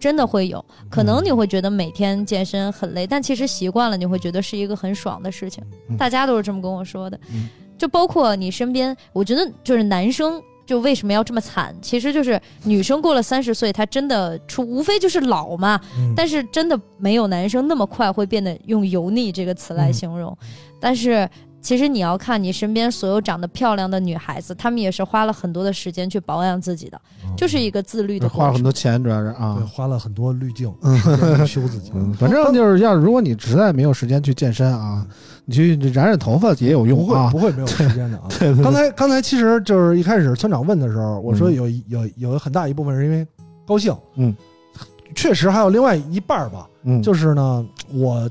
[0.00, 0.64] 真的会有。
[0.90, 5.62] 可能你会觉得每天健身很累，但其实习惯了，你会觉得是一个很爽的事情。
[5.88, 10.42] 嗯大家都是这么跟我说的嗯，就包括你身边，我觉得就是男生。
[10.64, 11.74] 就为什么要这么惨？
[11.82, 20.36] 其实就是女生过了三十岁，她真的出无非就是老嘛，嗯但是真的没有男生那么快会变得用油腻这个词来形容。
[20.80, 21.28] 但是
[21.60, 27.00] 其实你要看你身边所有长得漂亮的女孩子，她们也是花了很多的时间去保养自己的，
[27.36, 28.28] 就是一个自律的。
[28.28, 29.54] 花了很多钱，主要是对，啊。
[29.72, 30.72] 花了很多滤镜，
[31.46, 31.92] 修自己。
[31.94, 35.06] 嗯，反正就是要如果你实在没有时间去健身啊，
[35.44, 37.30] 你去染染头发也有不用啊。
[37.30, 38.24] 会不会没有时间的啊。
[38.38, 38.62] 对对对。
[38.62, 41.54] 刚才刚才其实就是一开始村长问的时候，我说嗯。
[41.54, 43.26] 有一有有很大一部分是因为
[43.66, 44.34] 高兴，嗯，
[45.14, 48.28] 确实还有另外一半儿吧，嗯，就是呢，我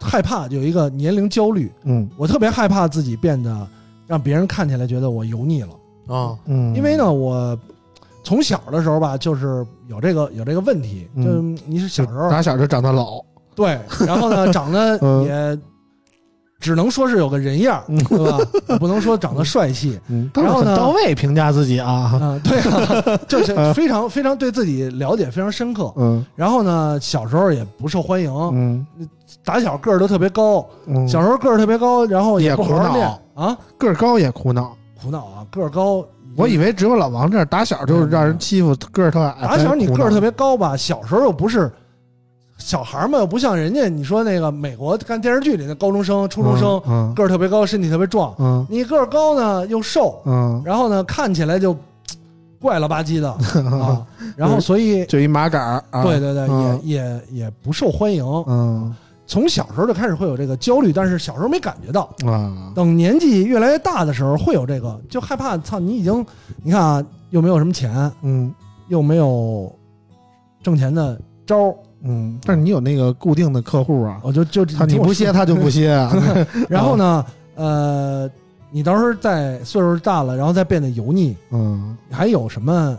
[0.00, 2.08] 害怕有一个年龄焦虑，嗯。
[2.16, 3.66] 我特别害怕自己变得
[4.06, 7.58] 让别人看起来觉得我油腻了，啊，嗯，因为呢，我
[8.22, 11.56] 从小的时候吧，就是有这个有这个问题，嗯。
[11.56, 12.30] 就你是小时候。
[12.30, 13.22] 打小就长得老，
[13.54, 15.24] 对，然后呢，长得 嗯。
[15.24, 15.58] 也
[16.64, 18.38] 只能说是有个人样对吧？
[18.80, 20.00] 不能说长得帅气。
[20.08, 25.92] 嗯，然后呢到位评价自己啊，啊，对啊， 就是非常非常对自己了解非常深刻。
[25.96, 28.86] 嗯然后呢，小时候也不受欢迎，嗯
[29.44, 34.74] 打小个儿都特别高，嗯，小时候个儿特别高，然后也苦恼不好好练啊，个儿高也苦恼。
[35.02, 36.02] 苦恼啊，个儿高。
[36.36, 39.46] 我以为只有老王这样，打小就是让人欺负，个儿特矮。
[39.46, 41.70] 打小你个儿特别别高吧，小时候又不是
[42.58, 48.34] 小孩儿嘛，又不像人家你说那个美国看电视剧里的高中生、初中生，嗯个儿特别高，身体特别壮。
[48.38, 51.76] 嗯你个儿高呢又瘦，嗯，然后呢看起来就
[52.60, 53.30] 怪了吧唧的
[53.70, 56.02] 啊， 然后所以就一麻杆儿啊。
[56.02, 58.24] 对对对，嗯也也也不受欢迎。
[58.46, 58.94] 嗯
[59.26, 62.02] 从小时候就开始会有这个焦虑，但是小时候没感觉到。
[62.26, 65.56] 啊，等年纪越来越大的时候，会有这个，就害怕。
[65.58, 66.24] 操，你已经，
[66.62, 68.54] 你看啊，又没有什么钱，嗯
[68.88, 69.74] 又没有
[70.62, 71.74] 挣钱的招儿，
[72.06, 75.32] 嗯，但是你有那个固定的客户啊，我就就他你不歇歇。
[75.32, 76.12] 他就不歇啊。
[76.68, 77.24] 然后呢，
[77.54, 78.30] 呃，
[78.70, 82.96] 你到时候再岁数大了，然后再变得油腻，嗯还有什么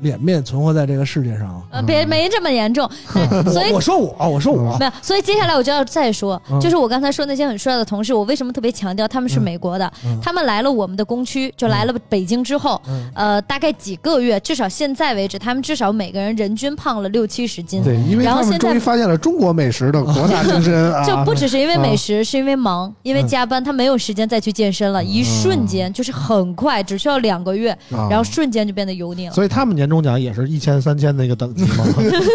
[0.00, 1.62] 脸面存活在这个世界上？
[1.70, 6.60] 呃，别没这么严重，但 所以我我说我，我说我，没有，所以接下来我就要再说，嗯。
[6.60, 9.90] 就是我刚才说那些很帅的同事，我为什么特别强调他们是美国的？
[10.04, 10.18] 嗯。
[10.22, 13.10] 他们来了我们的工区，就来了北京之后，嗯。
[13.14, 17.82] 呃，大概几个月，至少现在为止，他们至少每个人人均胖了六七十斤。
[17.82, 21.04] 对，因为他们然后现在终于发现了中国美食的博大 精深啊。
[21.04, 28.08] 就不只是因为美食，是因为忙，因为加班，他没有时间再去健身了，一瞬间就是很快，只需要两个月，啊。
[28.10, 29.32] 然后瞬间就变得油腻了。
[29.32, 31.84] 所以他们年终奖也是一千三千那个等级吗？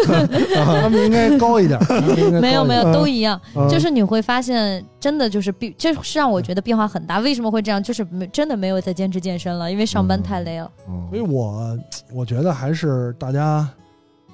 [0.82, 1.78] 他们应该高一点，
[2.40, 3.40] 没有没有，嗯都一样。
[3.54, 7.18] 嗯就是你会发现，真的就是变，这是让我觉得变化很大。
[7.20, 7.82] 为什么会这样？
[7.82, 10.70] 就是没真的没有再坚持健身了，因为上班太累了。
[11.10, 11.78] 所以我
[12.12, 13.68] 我觉得还是大家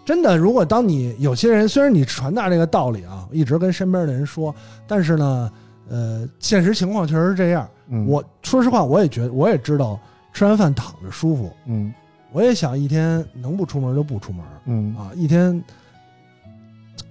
[0.04, 4.54] 真的，如果当你有些人虽然你传达这个道理啊，一直跟身边的人说，
[4.86, 5.50] 但是呢，
[5.90, 7.68] 呃，现实情况确实是这样。
[7.90, 9.98] 嗯我说实话，我也觉得，我也知道
[10.32, 11.92] 吃完饭躺着舒服，嗯
[12.32, 15.62] 我也想一天能不出门就不出门嗯啊，一天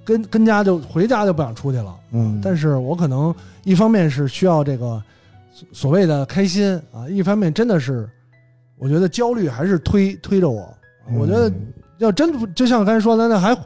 [0.06, 1.96] 跟跟家就回家就不想出去了。
[2.12, 5.02] 嗯，但是我可能一方面是需要这个
[5.52, 8.10] 所所谓的开心啊，一方面真的是
[8.78, 10.72] 我觉得焦虑还是推推着我。
[11.18, 11.52] 我觉得
[12.00, 13.58] 要真就像刚才说的，那还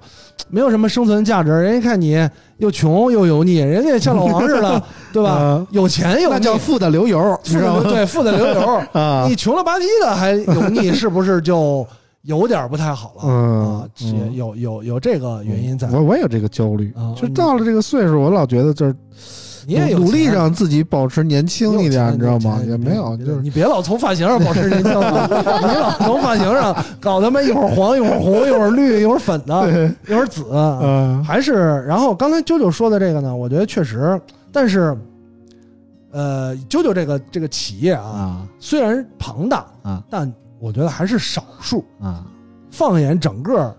[0.49, 1.49] 没有什么生存价值。
[1.49, 2.27] 人家看你
[2.57, 4.83] 又穷又油腻，人家像老王似的，
[5.13, 5.35] 对吧？
[5.37, 7.83] 呃有钱又腻那叫富的流油，你富的？
[7.91, 11.85] 对富的流油， 啊你穷了吧唧的还油腻， 是不是就
[12.23, 13.23] 有点不太好了？
[13.25, 15.87] 嗯啊，也嗯有有有这个原因在。
[15.89, 18.95] 我我也有这个焦虑啊，就到了这个岁数，我老觉得就是
[19.65, 22.59] 你也有努力让自己保持年轻一点，你知道吗？
[22.67, 25.27] 也没有，就是你别老从发型上保持年轻啊，
[25.61, 34.19] 你老从发型上搞他妈一会儿黄一会儿红一会儿绿一会儿粉的，一会儿紫，嗯还是然后刚才啾啾说的这个呢，我觉得确实，
[34.51, 34.97] 但是
[36.11, 41.83] 呃，啾啾这个这个企业啊，啊虽然庞大啊，但我觉得还是少数。
[42.01, 42.25] 啊
[42.73, 43.75] 放眼整个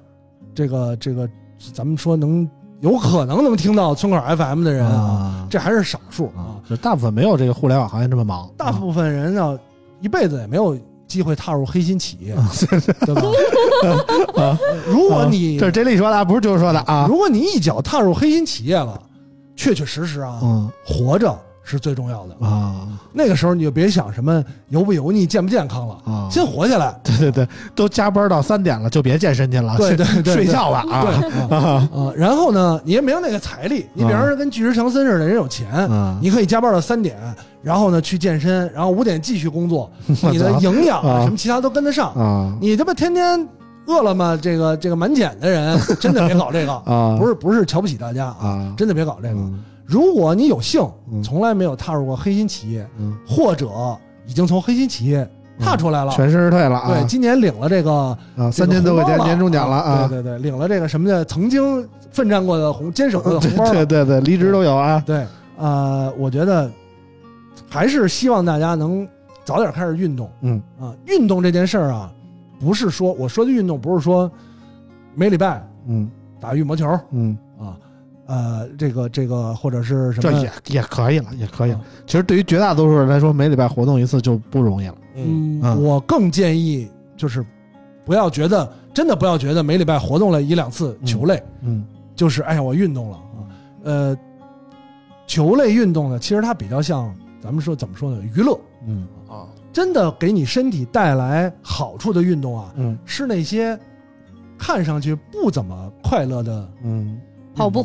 [0.55, 1.27] 这个这个，
[1.73, 2.47] 咱们说能
[2.83, 5.47] 有可能能听到村口 FM 的人啊，啊。
[5.49, 6.61] 这还是少数啊。
[6.81, 9.59] 大部分没有这个互联网行业这么忙，大部分人呢，
[10.01, 10.77] 一辈子也没有
[11.07, 12.35] 机会踏入黑心企业，
[13.07, 14.59] 对吧？
[14.87, 19.01] 如果你啊这是真理说的啊，不是就是说的啊，如果你一脚踏入黑心企业了，
[19.55, 20.71] 确确实实啊，嗯。
[20.85, 22.47] 活着是最重要的。
[22.47, 22.89] 啊。
[23.13, 26.99] 那个时候你就别想什么油不油腻、健不健康了，啊，先活下来。
[27.05, 30.35] 对对对，都加班到三点了，就别健身去了，对对对对。
[30.35, 31.03] 睡觉吧啊。
[31.03, 31.89] 对啊。
[31.95, 36.19] 啊，然后呢，你也没有那个财力，你比方说跟巨石强森似的，人有钱，啊。
[36.21, 37.17] 你可以加班到三点，
[37.63, 42.13] 然后呢去健身，然后五点继续工作， 你的营养什么其他都跟得上。
[42.15, 42.57] 啊。
[42.61, 43.47] 你他妈天天
[43.87, 46.73] 饿了么这个这个满减的人，真的别搞这个。
[46.91, 47.17] 啊。
[47.19, 49.35] 不是不是瞧不起大家啊，啊，真的别搞这个。
[49.35, 50.81] 嗯如果你有幸
[51.13, 51.23] 嗯。
[51.23, 53.69] 从来没有踏入过黑心企业，嗯，或者
[54.27, 55.29] 已经从黑心企业
[55.59, 57.93] 踏出来了，全身而退了啊，对，今年领了这个
[58.37, 63.73] 啊，三千多块钱年终奖了啊，对对对，领了这个什么的曾经奋战过的红坚守过的 红包了。
[63.73, 65.27] 对对对，离职都有啊，对，
[65.59, 66.71] 呃，我觉得
[67.69, 69.07] 还是希望大家能
[69.45, 70.31] 早点开始运动。
[70.41, 70.63] 嗯。
[70.81, 70.95] 啊。
[71.07, 72.11] 运动这件事儿啊，
[72.61, 74.31] 不是说我说的运动，不是说
[75.15, 76.11] 每礼拜嗯。
[76.41, 77.52] 打羽毛球嗯，啊，
[78.33, 81.77] 呃，这个这个或者是什么，这也也可以了，也可以了。
[81.77, 81.85] 啊。
[82.07, 84.95] 其实对于绝大多数人来说，每礼拜活动一次就不容易了。
[85.17, 87.45] 嗯，嗯，嗯我更建议就是
[88.07, 91.85] 不要觉得真的不要觉得每礼拜活动了一两次球类，嗯。
[92.17, 93.17] 就是哎呀我运动了。
[93.17, 93.39] 啊，
[93.85, 94.17] 呃，
[95.27, 98.59] 球类运动呢，其实它比较像咱们说怎么说呢，娱乐。
[98.87, 99.07] 嗯。
[99.29, 102.99] 啊，真的给你身体带来好处的运动啊，嗯。
[103.05, 103.79] 是那些
[104.57, 107.21] 看上去不怎么快乐的，嗯。
[107.55, 107.85] 跑步，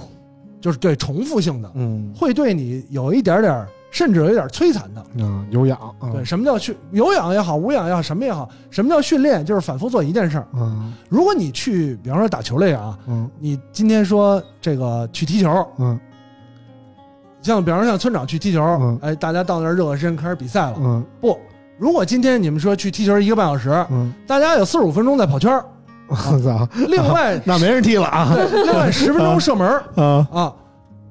[0.60, 5.04] 就是对重复性的，嗯会对你有一点点，甚至有一点儿摧残的。
[5.16, 9.46] 嗯，有氧啊，对，什么叫去有氧也好，无氧也好，什么也好，什么叫训练？
[9.46, 10.48] 就是反复做一件事儿。
[10.54, 16.00] 嗯如果你去，比方说打球类啊，嗯你今天说这个去踢球，嗯
[17.42, 20.76] 像比方说像村长去踢球，嗯哎，大家到那儿热热身，开始比赛了。
[20.80, 21.38] 嗯不，
[21.78, 25.64] 如果今天你们说去踢球一个半小时，嗯，大家有四十五分钟在跑圈儿，
[26.08, 30.54] 我 操， 另外那没人踢了啊对，另外十分钟射门啊，啊，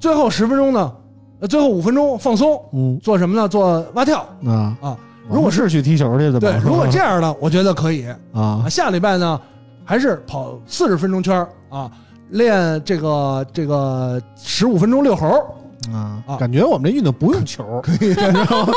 [0.00, 0.92] 最后十分钟呢，
[1.40, 3.48] 呃，最后五分钟放松，嗯做什么呢？
[3.48, 4.96] 做蛙跳啊啊。
[5.28, 8.68] 如果是去踢球去的，对，如果这样呢，我觉得可以啊啊。
[8.68, 9.40] 下礼拜呢，
[9.84, 11.90] 还是跑四十分钟圈啊，
[12.30, 15.44] 练这个这个十五分钟遛猴儿
[15.92, 18.14] 啊啊，感觉我们这运动不用球，你知
[18.46, 18.72] 道吗？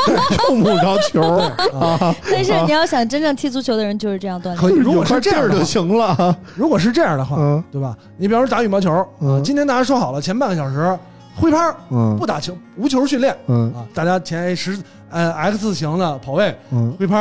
[0.49, 1.21] 用不着球
[1.79, 4.57] 啊，但是你要想真正踢足球的人就是这样锻炼。
[4.57, 4.75] 可以。
[4.75, 6.35] 如果是这样就，行了。
[6.55, 7.97] 如果是这样的话，嗯对吧？
[8.17, 10.97] 你比方说打羽毛球，嗯今天大家说好了，前半个小时
[11.35, 11.57] 挥拍
[11.89, 14.77] 嗯不打球，无球训练嗯啊，大家前十
[15.09, 16.55] 呃 X 型的跑位。
[16.71, 17.17] 嗯挥拍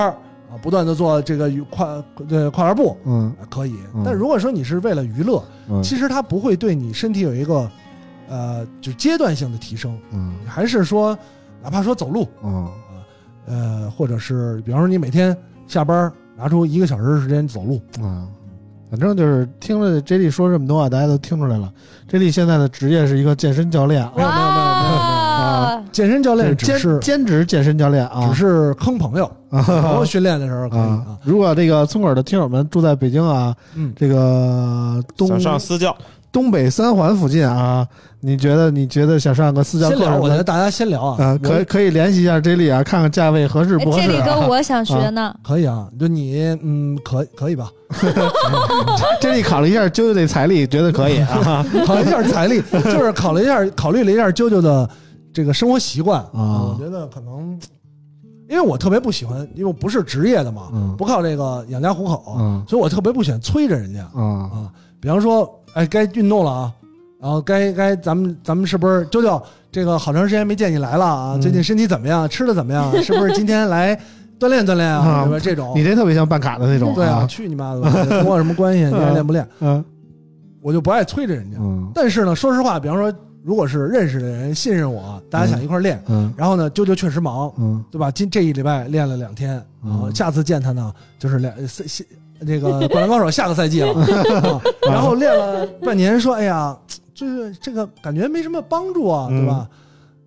[0.51, 4.03] 啊，不断的做这个与跨这跨栏步嗯啊可以嗯。
[4.05, 7.71] 但如果说你是为了娱乐，嗯，其实它不会对你身体有一个
[8.29, 11.17] 呃就阶段性的提升，嗯还是说
[11.63, 12.69] 哪怕说走路嗯
[13.47, 18.29] 呃，或者是比方说你每天下班儿拿出一个小时的时间走路，嗯，
[18.91, 21.73] 反正就是听了 J 莉说这么多啊，大家都听出来了。
[22.07, 31.19] J 莉现在的职业是一个健身教练啊，没有没有没有没有没有啊，健身教练只兼是兼职健身教练啊，只是坑朋友， 朋友训练的时候可以啊啊。。
[31.23, 35.97] 如果这个村口的听友们住在北京啊，嗯，这个东想上私教，
[36.39, 37.85] 东北三环附近啊，
[38.21, 44.07] 你觉得你觉得想上个私教课先聊，什么的我觉得大家先聊啊呃，，可以可以联系一下 J 莉啊，看看价位合适哎不合适啊。
[44.07, 45.35] 这里跟我想学呢。
[45.43, 47.69] 可以啊，就你嗯，可可以吧？
[49.21, 51.67] J 莉考虑一下啾啾的财力，觉得可以啊。
[51.85, 54.89] 考虑一下财力，就是考虑一下，考虑了一下啾啾的
[55.33, 57.59] 这个生活习惯啊我觉得可能，
[58.49, 64.71] 因为我特别不喜欢，因为我不是职业的嘛，嗯不靠这个养家糊口，嗯所以我特别不喜欢催着人家啊啊。
[65.01, 66.73] 比方说，哎，该运动了啊，
[67.21, 69.41] 然后该该咱们咱们是不是啾啾
[69.71, 71.33] 这个好长时间没见你来了啊？
[71.37, 72.29] 嗯最近身体怎么样？
[72.29, 72.91] 吃的怎么样？
[73.03, 73.95] 是不是今天来
[74.41, 75.07] 锻炼锻炼啊？
[75.07, 75.39] 啊对吧？
[75.39, 76.93] 这种你这特别像办卡的那种。
[76.95, 78.85] 对啊，，去你妈的吧，跟我有什么关系？
[78.85, 79.47] 你爱练不练？
[79.61, 79.85] 嗯
[80.61, 81.57] 我就不爱催着人家。
[81.61, 83.13] 嗯但是呢，说实话，比方说，
[83.45, 88.11] 如果是认识的人信任我，大家想一块儿练，嗯然后呢，啾啾确实忙，嗯对吧？
[88.11, 89.51] 今这一礼拜练了两天，
[89.85, 92.05] 然后嗯下次见他呢，就是两赛赛
[92.47, 96.77] 这个灌篮高手下个赛季了，啊 然后练了半年，说哎呀，
[97.15, 99.69] 就是这个感觉没什么帮助啊，对吧？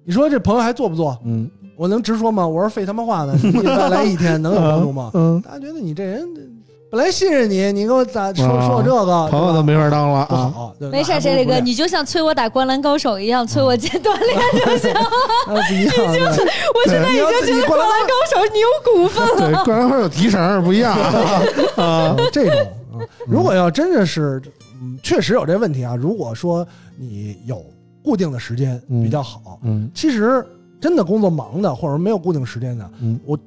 [0.03, 1.17] 你说这朋友还做不做？
[1.25, 2.47] 嗯我能直说吗？
[2.47, 5.09] 我说废他妈话呢，你再来一天 能有帮助吗？
[5.15, 6.27] 嗯，大家觉得你这人
[6.91, 10.73] 本来信任你，你给我咋说啊说我这个，朋友都没法当了不啊。
[10.91, 14.91] 没事，这里哥，你就像催我打灌篮高手一样，催我健锻炼就行。
[14.91, 15.07] 啊
[15.45, 19.37] 不一样，对我现在已经觉得灌篮高手你有股份了。
[19.37, 21.41] 对，灌篮高手有提成不一样啊。
[21.81, 24.41] 啊，这种啊，如果要真的是，
[24.81, 25.95] 嗯，确实有这问题啊。
[25.95, 27.63] 如果说你有
[28.03, 30.45] 固定的时间嗯比较好，嗯其实
[30.81, 33.39] 真的工作忙的，或者没有固定时间的，嗯我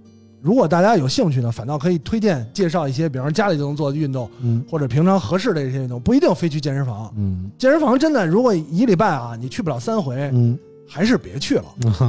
[0.45, 7.11] 如果大家有兴趣呢，反倒可以推荐介绍一些，比方说家里就能做的运动，嗯或者平常合适的一些运动，不一定非去健身房。
[7.17, 11.65] 嗯健身房真的，如果一礼拜啊，你去不了三回，嗯还是别去了。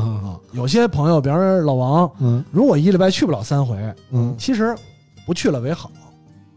[0.51, 3.77] 有些朋友，比方说老王，嗯如果一礼拜去不了三回，
[4.11, 4.75] 嗯其实
[5.25, 5.89] 不去了为好。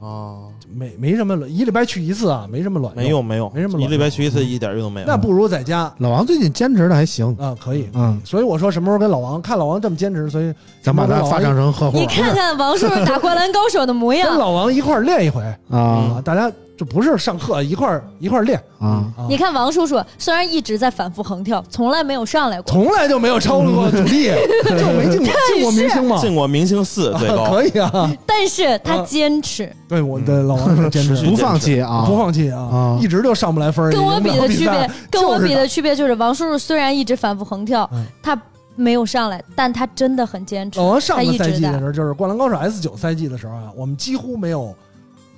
[0.00, 5.06] 啊，没没什么卵，一礼拜去一次啊，没什么卵没用没用，没什么卵一礼拜去一次一点用都没有。
[5.06, 7.88] 那不如在家老王最近坚持的还行，啊，可以。
[7.94, 18.56] 嗯，所以我说什么时候跟老王看老王这么坚持，所以咱把他发展成合伙你看看王叔叔打灌篮高手的模样跟，老王一块儿练一回啊啊，大家就不是上课一块儿一块儿练。
[18.78, 24.30] 啊，啊，你看王叔叔虽然一直在反复横跳，从来没有上来过，从来就没有超过主力，
[24.78, 28.08] 就没进过进过明星嘛，进过明星四最高，可以啊。
[28.24, 31.16] 但是他坚持，对，我的老王是坚持。
[31.18, 31.26] 持。
[31.26, 32.60] 不放弃啊，不放弃啊。
[32.60, 33.90] 啊，一直就上不来分。
[33.90, 38.40] 跟我比的区别跟我比的区别就是王叔叔虽然一直反复横跳嗯，他
[38.76, 40.86] 没有上来，但他真的很坚持老。
[40.86, 44.72] 王上个他一直在赛季的时候，就是《灌篮高手》S 九赛季的时候啊，我们几乎没有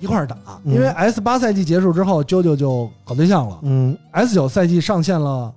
[0.01, 3.59] 一块儿打，嗯因为 S 八赛季结束之后，啾啾就搞对象了。
[3.63, 5.53] 嗯 S 九赛季上线了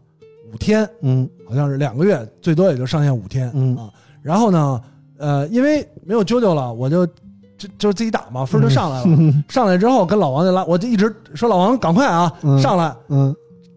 [0.53, 3.49] 五天，嗯好像是两个月，最多也就上线五天。
[3.56, 3.90] 嗯啊，
[4.22, 4.82] 然后呢，
[5.18, 7.06] 呃，因为没有啾啾了，我就
[7.57, 9.34] 就就自己打嘛，分儿就上来了。
[9.48, 12.94] 上来之后跟老王就拉，我就一直说老王赶快啊，嗯上来。
[13.10, 13.34] 嗯，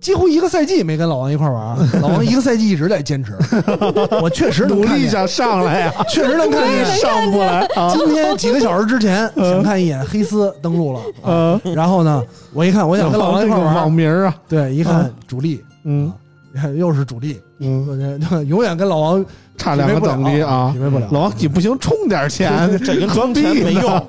[0.06, 3.36] 几乎一个赛季没跟老王一块儿玩儿， 老王一个赛季一直在坚持。
[4.22, 6.86] 我确实努力想上来呀，确实能看见。
[6.96, 7.66] 上不来。
[7.74, 12.22] 啊，今天几个小时之前想看一眼黑丝登录了，啊呃，然后呢，
[12.52, 13.64] 我一看我想跟老王一块儿。
[13.64, 16.12] 玩网，名啊，对，一看主力，嗯。
[16.54, 19.22] 看又是主力，嗯，永远跟老王
[19.58, 20.70] 差两个等级啊。
[20.72, 21.06] 匹，配不了。
[21.10, 24.06] 老王你不行，充点钱，这个何必没呢用。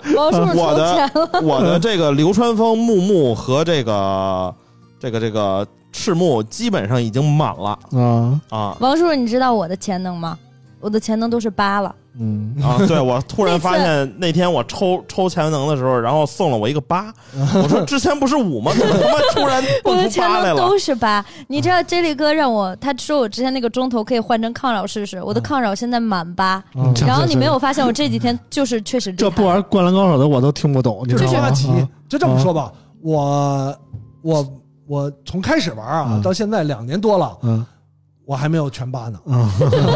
[0.56, 4.56] 我的，我的这个流川枫、木木和这个
[4.98, 5.68] 这个这个
[5.98, 10.38] 赤木基本上已经满了啊，啊王叔叔，你知道我的潜能吗？
[10.80, 12.78] 我的潜能都是八了，嗯啊！
[12.88, 17.12] 对我突然发现那天我抽抽潜能的时候，然后送了我一个八，
[17.56, 18.72] 我说之前不是五吗？
[18.78, 20.56] 怎么他妈突然我的蹦出潜能八来了？
[20.56, 21.26] 都是八。
[21.48, 26.64] 你知道 J 力哥让我，他说我之前那个钟头可以换成抗扰试试，我的抗扰现在满八。
[26.76, 31.32] 嗯然后你没有发现我这几天就是确实这不玩灌篮高手的我都听不懂，你知道吗？
[31.32, 32.72] 就是八旗啊，就这么说吧，
[33.02, 33.76] 我
[34.22, 34.48] 我
[34.88, 36.22] 我从开始玩啊嗯。
[36.22, 37.66] 到现在两年多了，嗯。
[38.26, 39.50] 我还没有全扒呢，嗯，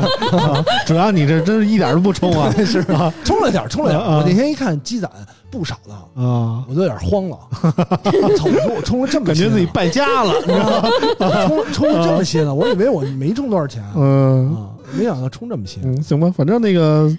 [0.88, 2.82] 主要你这真是一点都不充啊， 是。
[2.84, 5.12] 吧，充了点儿，充了点我那天一看积攒
[5.50, 7.38] 不少呢，啊，我都有点慌了。
[8.38, 8.46] 操！
[8.48, 10.80] 我说我充了这么些，感觉自己败家了，你知道
[11.28, 11.46] 吗？
[11.46, 14.56] 充充了这么些呢，我以为我没充多少钱啊，嗯。
[14.56, 15.80] 啊没想到充这么些。
[15.84, 17.10] 嗯，行吧，反正那个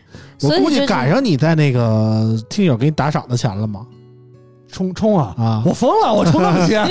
[0.42, 3.86] 我估计赶上你在那个听友给你打赏的钱了嘛，
[4.72, 5.34] 充充啊！
[5.38, 6.88] 啊我疯了，我冲那么些， 啊，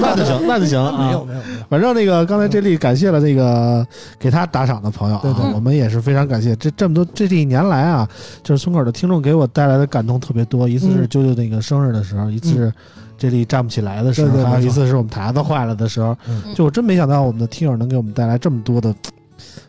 [0.00, 3.84] 那就行，那就行啊，没有没有没有，反正那个刚才这里感谢了那个
[4.18, 6.54] 给他打赏的朋友啊，对对我们也是非常感谢。
[6.56, 8.08] 这这么多这这一年来啊，
[8.42, 10.68] 就是村口的听众给我带来的感动特别多。
[10.68, 12.72] 一次是嗯啾啾那个生日的时候，一次是
[13.18, 16.16] 这里站不起来的时候，还有一次是我们台子坏了的时候。
[16.28, 18.94] 嗯就我真没想到我们的听友能给我们带来这么多的。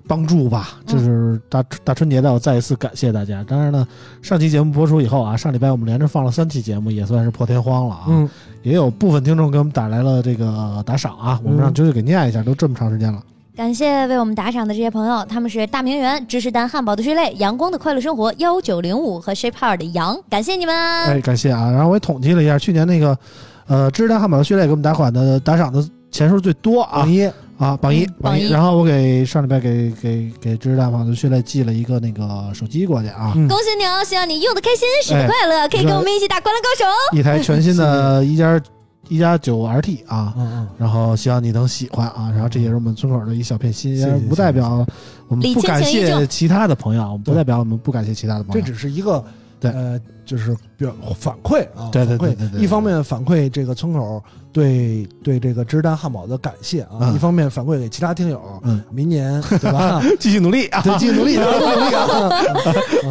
[0.08, 3.44] 帮助吧，嗯就是大大春节的，我再一次感谢大家。
[3.44, 3.88] 当然呢，
[4.22, 8.06] 上期节目播出以后啊，上礼拜我们连着放了三期节目，也算是破天荒了啊。
[8.08, 8.30] 嗯，
[8.64, 13.22] 也有部分听众给我们打来了这个打赏啊，我们让嗯啾啾给念一下，都这么长时间了。
[13.56, 20.76] 感谢为我们打赏的这些朋友，他们是大名媛、芝士蛋汉堡的血泪、阳光的快乐生活、幺九零五和 Shape Hard 的羊，感谢你们。
[20.76, 21.72] 哎，感谢啊！
[21.72, 23.18] 然后我也统计了一下，去年那个
[23.66, 27.00] 呃芝士蛋汉堡的序列给我们打款的打赏的钱数最多啊。
[27.02, 27.30] 榜一。
[27.58, 28.48] 啊榜一嗯榜一。
[28.50, 33.48] 然后我给上礼拜给给给芝士蛋汉堡的序列寄了一个那个手机过去啊，嗯。
[33.48, 34.04] 恭喜你哦！
[34.06, 35.28] 希望你用的开心，使得哎。
[35.28, 37.18] 快乐，可以跟我们一起打灌篮高手。
[37.18, 38.62] 一台全新的一加
[39.10, 40.34] 一加九 RT 啊。
[40.38, 44.86] 嗯嗯，然后希望你能喜欢啊，然后这也是我们村口的一小片心，谢谢不代表
[45.28, 48.62] 我们不感谢其他的朋友，我们不代表我们不感谢其他的朋友。
[48.62, 48.72] 这。
[48.72, 49.24] 只是一个
[49.60, 54.22] 对呃，就是表反馈啊，对对反馈对对对对一方面反馈这个村口
[54.54, 60.02] 对对这个芝士蛋汉堡的感谢啊，嗯一方面反馈给其他听友，嗯，明年 对吧？
[60.20, 60.82] 继续努力啊！
[60.86, 62.30] 对，继续努力，继续努力啊！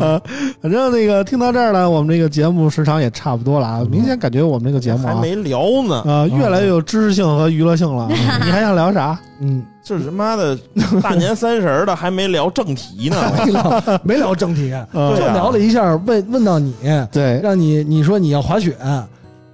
[0.00, 0.22] 呃，
[0.60, 3.86] 反正那个听到这儿呢，我们这个节目时长也差不多了啊。
[3.90, 8.08] 明显感觉我们这个节目啊，还没聊呢，啊，越来越有知识性和娱乐性了。
[8.08, 9.18] 你还想聊啥？
[9.40, 10.58] 嗯，这他妈的
[11.00, 13.16] 大年三十儿的还没聊正题呢。
[13.46, 16.74] 没聊没聊正题，嗯就聊了一下，问问到你，
[17.12, 18.76] 对，让你你说你要滑雪，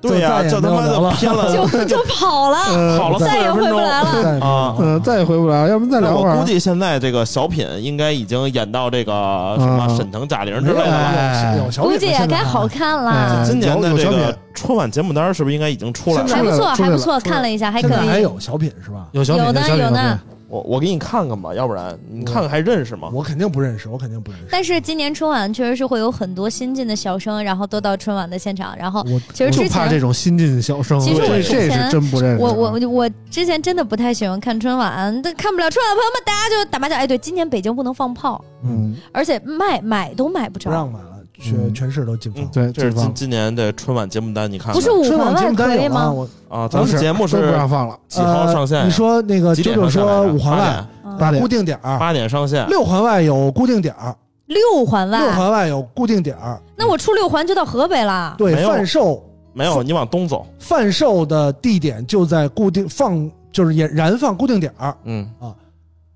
[0.03, 4.41] 对呀、就他妈的偏了就 就跑了，呃跑了再也回不来了。
[4.45, 4.75] 啊。
[4.81, 11.71] 嗯，再也回不来了，要不然再聊会儿我估计现在这个小品应该已经演到这个什么嗯沈腾、贾玲之类的了。
[11.79, 16.29] 估计也该好看哎了，今年的这个春晚节目单是不是应该已经出来了？
[16.29, 18.23] 还不错，还不错，看了一下，还可以还以。
[18.23, 19.07] 有小品是吧？
[19.13, 20.19] 有小品，有的有的。
[20.53, 23.09] 我我给你看看吧，要不然你看看还认识吗？
[23.11, 24.47] 我肯定不认识，我肯定不认识。
[24.51, 28.77] 但是今年春晚确实是会有很多新进的小生，然后都到春晚的现场。
[28.77, 32.43] 然后我其实之就怕这种新进的小生，其实我之前是真不认识。
[32.43, 36.99] 我我我之前真的不太喜欢看春晚，但看不了春晚，朋友们大家就打麻将。
[36.99, 40.69] 哎，对，今年北京不能放炮，嗯，而且卖买都买不着。
[40.69, 41.12] 不让买了，
[41.43, 41.75] 全嗯。
[41.75, 42.47] 全市都禁放。
[42.47, 46.13] 对，这是今今年的春晚节目单，你看看不是五春晚节环外目单有啊，可以吗？
[46.13, 46.69] 我啊？
[46.69, 50.29] 咱们节目是不让放了，几号上线你说那个几九九点上线来着？
[50.29, 50.89] 说五环外八点。
[51.05, 51.43] 嗯八点。
[51.43, 54.17] 固定点儿，八点上线，六环外有固定点儿，
[54.47, 56.59] 六环六外，环外有固定点儿。
[56.75, 58.35] 那我出六环就到河北了。
[58.39, 59.23] 对，贩售。
[59.53, 64.97] 没有，你往东走，贩售的地点就在固定放，就是也燃放固定点儿。
[65.05, 65.29] 嗯，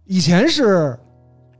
[0.06, 0.98] 以前是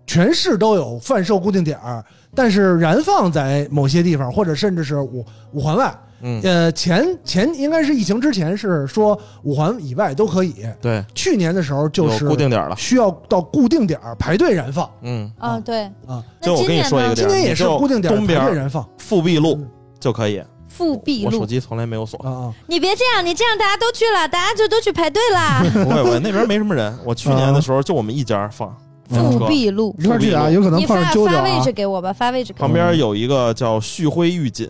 [0.07, 2.03] 全市都有贩售固定点儿，
[2.37, 5.93] 但是燃放在某些地方，或者甚至是五五环外。
[6.23, 14.89] 嗯，呃，前前应该是疫情之前是说五环以外都可以，对，去年的时候就是固定点了，需要到固定点儿排队燃放。
[15.03, 15.85] 嗯，啊，对。
[16.07, 16.25] 啊。
[16.41, 18.87] 就我跟你说一个，今年也是固定点儿东边排队燃放。
[18.97, 19.67] 复辟路
[20.01, 22.55] 就可以，复辟路，我手机从来没有锁，啊啊！
[22.67, 25.63] 你别这样，你这样大家都去了，大家就都去排队啦。
[25.85, 28.75] 不会不会，那边没什么人，我去年的时候就我们一家放，
[29.09, 32.67] 复辟路，一块去啊，有可能你发碰上啾啾发位啊置给我吧，发位置给我。
[32.67, 34.69] 旁边有一个叫旭辉御锦，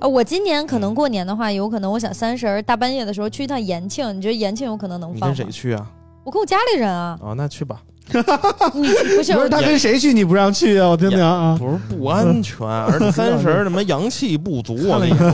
[0.00, 5.36] 呃，我今年可能过年的话，有可能我想三十儿大半夜的时候去一趟延庆，你觉得延庆有可能能你放吗？
[5.36, 5.86] 跟谁去啊？
[6.24, 7.80] 我跟我家里人啊，啊，那去吧，
[8.74, 10.88] 你 不是不是他跟谁去你不让去啊？
[10.88, 15.30] 我听听啊，不是不安全，而且三十儿什么阳气不足， 我跟你说，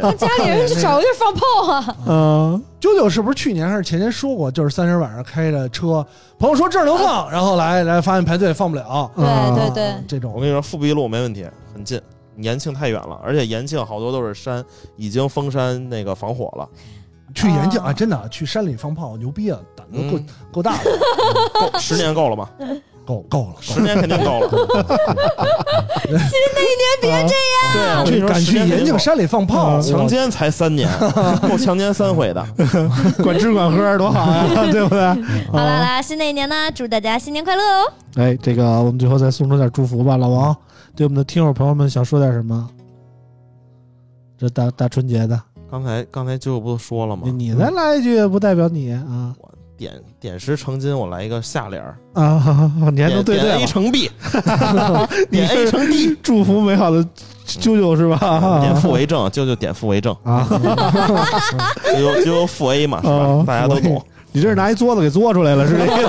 [0.00, 1.96] 跟家里人去找个地儿放炮啊。
[2.06, 6.06] 嗯，九九是不是去年还是前年说过，就是三十晚上开着车，
[6.38, 9.84] 朋友说这儿能放，然后来来发现排队放不了，对啊对对。
[9.88, 10.32] 啊，这种。
[10.34, 12.00] 我跟你说，富碧路没问题，很近。
[12.38, 14.64] 延庆太远了，而且延庆好多都是山，
[14.96, 16.66] 已经封山那个防火了，
[17.42, 20.90] 去延庆啊啊，真的去山里放炮牛逼啊，胆子够嗯够大的，
[21.72, 22.48] 够十年够了吗？
[23.04, 23.54] 够够了。
[23.60, 24.48] 十年肯定够了。
[27.02, 27.34] 别这
[27.90, 30.88] 样，对啊，敢去十年肯定够延庆山里放炮，强奸才三年，
[31.48, 32.46] 够强奸三回的。
[33.24, 35.00] 管吃管喝多好呀，对不对？
[35.50, 37.92] 好啦啊啦，新的一年呢，祝大家新年快乐哦！
[38.14, 40.56] 哎，这个我们最后再送出点祝福吧，老王，
[40.94, 42.68] 对我们的听友朋友们想说点什么？
[44.38, 45.40] 这大大春节的，
[45.72, 47.54] 刚才刚才舅舅不都说了吗你？
[47.54, 49.90] 再来一句，不代表你啊我点
[50.20, 52.70] 点石成金，我来一个下联儿，啊！
[52.92, 54.10] 你还能对对 A 了，成 B，
[55.30, 57.02] 你点 A 成 D， 祝福美好的
[57.46, 58.18] 舅舅是吧？
[58.60, 60.46] 点负为正，舅舅点负为正，啊，
[61.96, 63.42] 就有就有负 A 嘛，是吧哦？
[63.46, 64.04] 大家都懂。
[64.34, 66.08] 你这是拿一桌子给做出来了，是这个？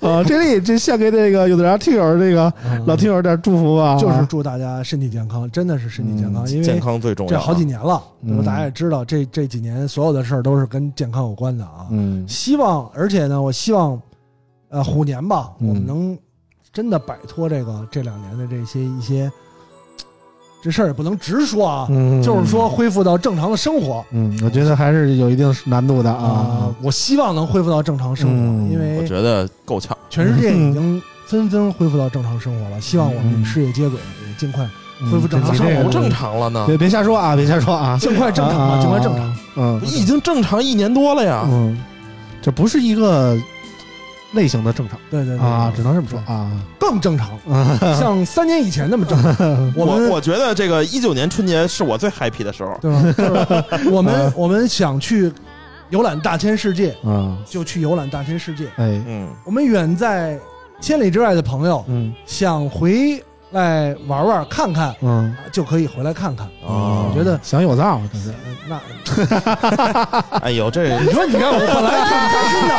[0.08, 7.30] 啊，这里这献给这个有的聊听友这个嗯老听友点祝福吧，就是祝大家身体健康，真的是身体健康，因为健为康最重要。
[7.32, 8.42] 这好几年了，对吧？
[8.42, 11.86] 嗯大家也知道，这这几年所有的事儿都是跟健康有关的啊。
[11.90, 14.00] 嗯希望，而且呢，我希望，
[14.70, 16.16] 呃，虎年吧，嗯我们能
[16.72, 19.30] 真的摆脱这个这两年的这些一些，
[20.62, 26.70] 这事儿也不能直说啊，嗯，就是说恢复到正常的生活嗯，我觉得还是有一定难度的啊。
[26.82, 29.96] 我希望能恢复到正常生活，嗯因为我觉得够呛。
[30.10, 32.80] 全世界已经纷纷恢复到正常生活了。
[32.80, 34.68] 希望我们事业接轨，也尽快
[35.00, 39.34] 嗯恢复正常生活不正常了呢，别别瞎说啊，别瞎说啊，尽快正常尽快正常。。
[39.56, 41.42] 嗯已经正常一年多了呀。
[41.46, 41.76] 嗯，
[42.42, 43.36] 这不是一个
[44.32, 46.50] 类型的正常对对对啊，只能这么说啊。
[46.78, 49.34] 更正常， 啊，像三年以前那么正常。
[49.76, 52.76] 我我们我觉得这个一九年春节是我最 happy 的时候。
[52.80, 53.02] 对吧？
[53.70, 55.32] 就是 我们啊我们想去
[55.90, 58.66] 游览大千世界，嗯，就去游览大千世界。
[58.76, 60.38] 哎，嗯，我们远在
[60.80, 66.46] 千里之外的朋友嗯想回来玩玩看看，嗯，就可以回来看看。
[66.64, 68.34] 哦我觉得想有藏， 这是呃
[68.68, 72.74] 那哎呦，这你说你看，我本来挺开心的，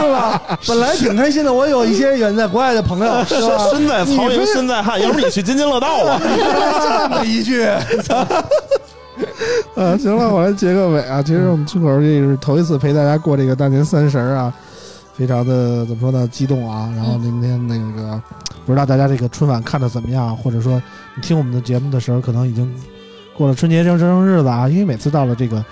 [0.00, 0.58] 对吧？
[0.66, 3.58] 本来挺开心的，我有一些远在国外的朋友，是吧？
[3.70, 6.18] 身在曹营心在汉，要不你去津津乐道啊？
[6.22, 7.66] 这么一句，
[9.74, 11.22] 呃，行了，我来结个尾啊。
[11.22, 14.52] 其实我们村口这是头一次陪大家过这个大年三十啊，
[15.16, 16.92] 非常的怎么说呢，激动啊。
[16.94, 18.20] 然后今天那个
[18.64, 20.80] 不知道大家这个春晚看的怎么样，或者说
[21.14, 22.72] 你听我们的节目的时候，可能已经
[23.36, 24.68] 过了春节正正日子啊。
[24.68, 25.64] 因为每次到了这个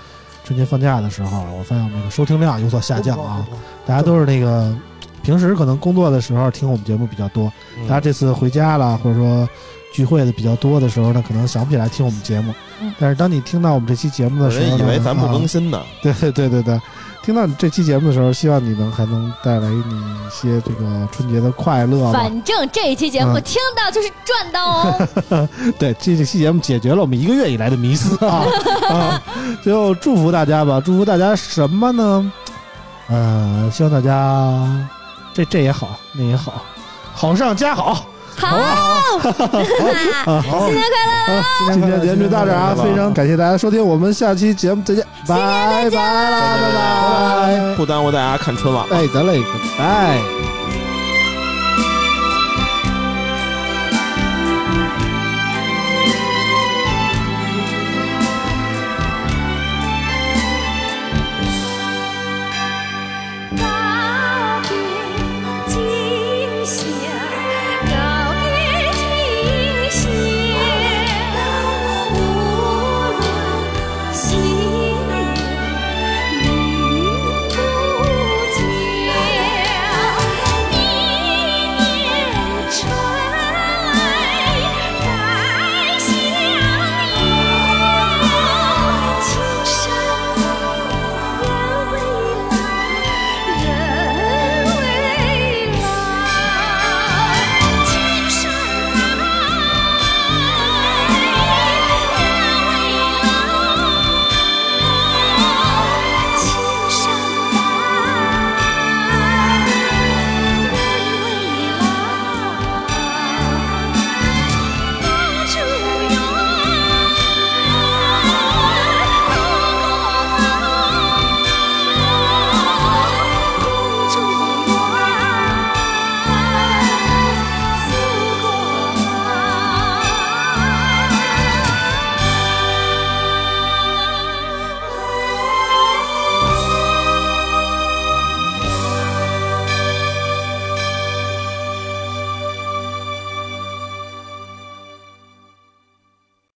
[0.43, 3.45] 春节放假的时候，我发现我们这个收听量有所下降啊。
[3.85, 4.75] 大家都是那个
[5.21, 7.51] 平时可能工作的时候听我们节目比较多，
[7.87, 9.47] 大家这次回家了，或者说
[9.93, 12.53] 聚会的比较多的时候呢，可能想不起来听我们节目。
[12.81, 15.81] 嗯但是当你听到我们这期节目的时候，人以为咱不更啊新呢。
[16.01, 16.79] 对对对对对，
[17.25, 22.11] 听到你这期节目的时候，希望你能还能带来你一些这个春节的快乐。
[22.13, 25.49] 反正这一期节目嗯听到就是赚到哦。
[25.79, 28.45] 对，这这期节目解决了我们一个月以来的迷思啊
[28.93, 29.23] 啊！
[29.63, 32.31] 最后祝福大家吧，祝福大家什么呢？
[33.09, 34.87] 呃，希望大家
[35.33, 36.61] 这这也好，那也好，
[37.11, 38.05] 好上加好。
[38.37, 39.19] 好，
[40.65, 41.39] 新年快乐！
[41.39, 41.43] 啊
[41.73, 47.75] 今天节目就到这儿啊，非常感谢大家收听，我们下期节目再见，拜拜啦，拜拜。
[47.75, 48.95] 不耽误大家看春晚了。
[48.95, 49.47] 哎，得嘞，拜
[49.77, 50.54] 拜。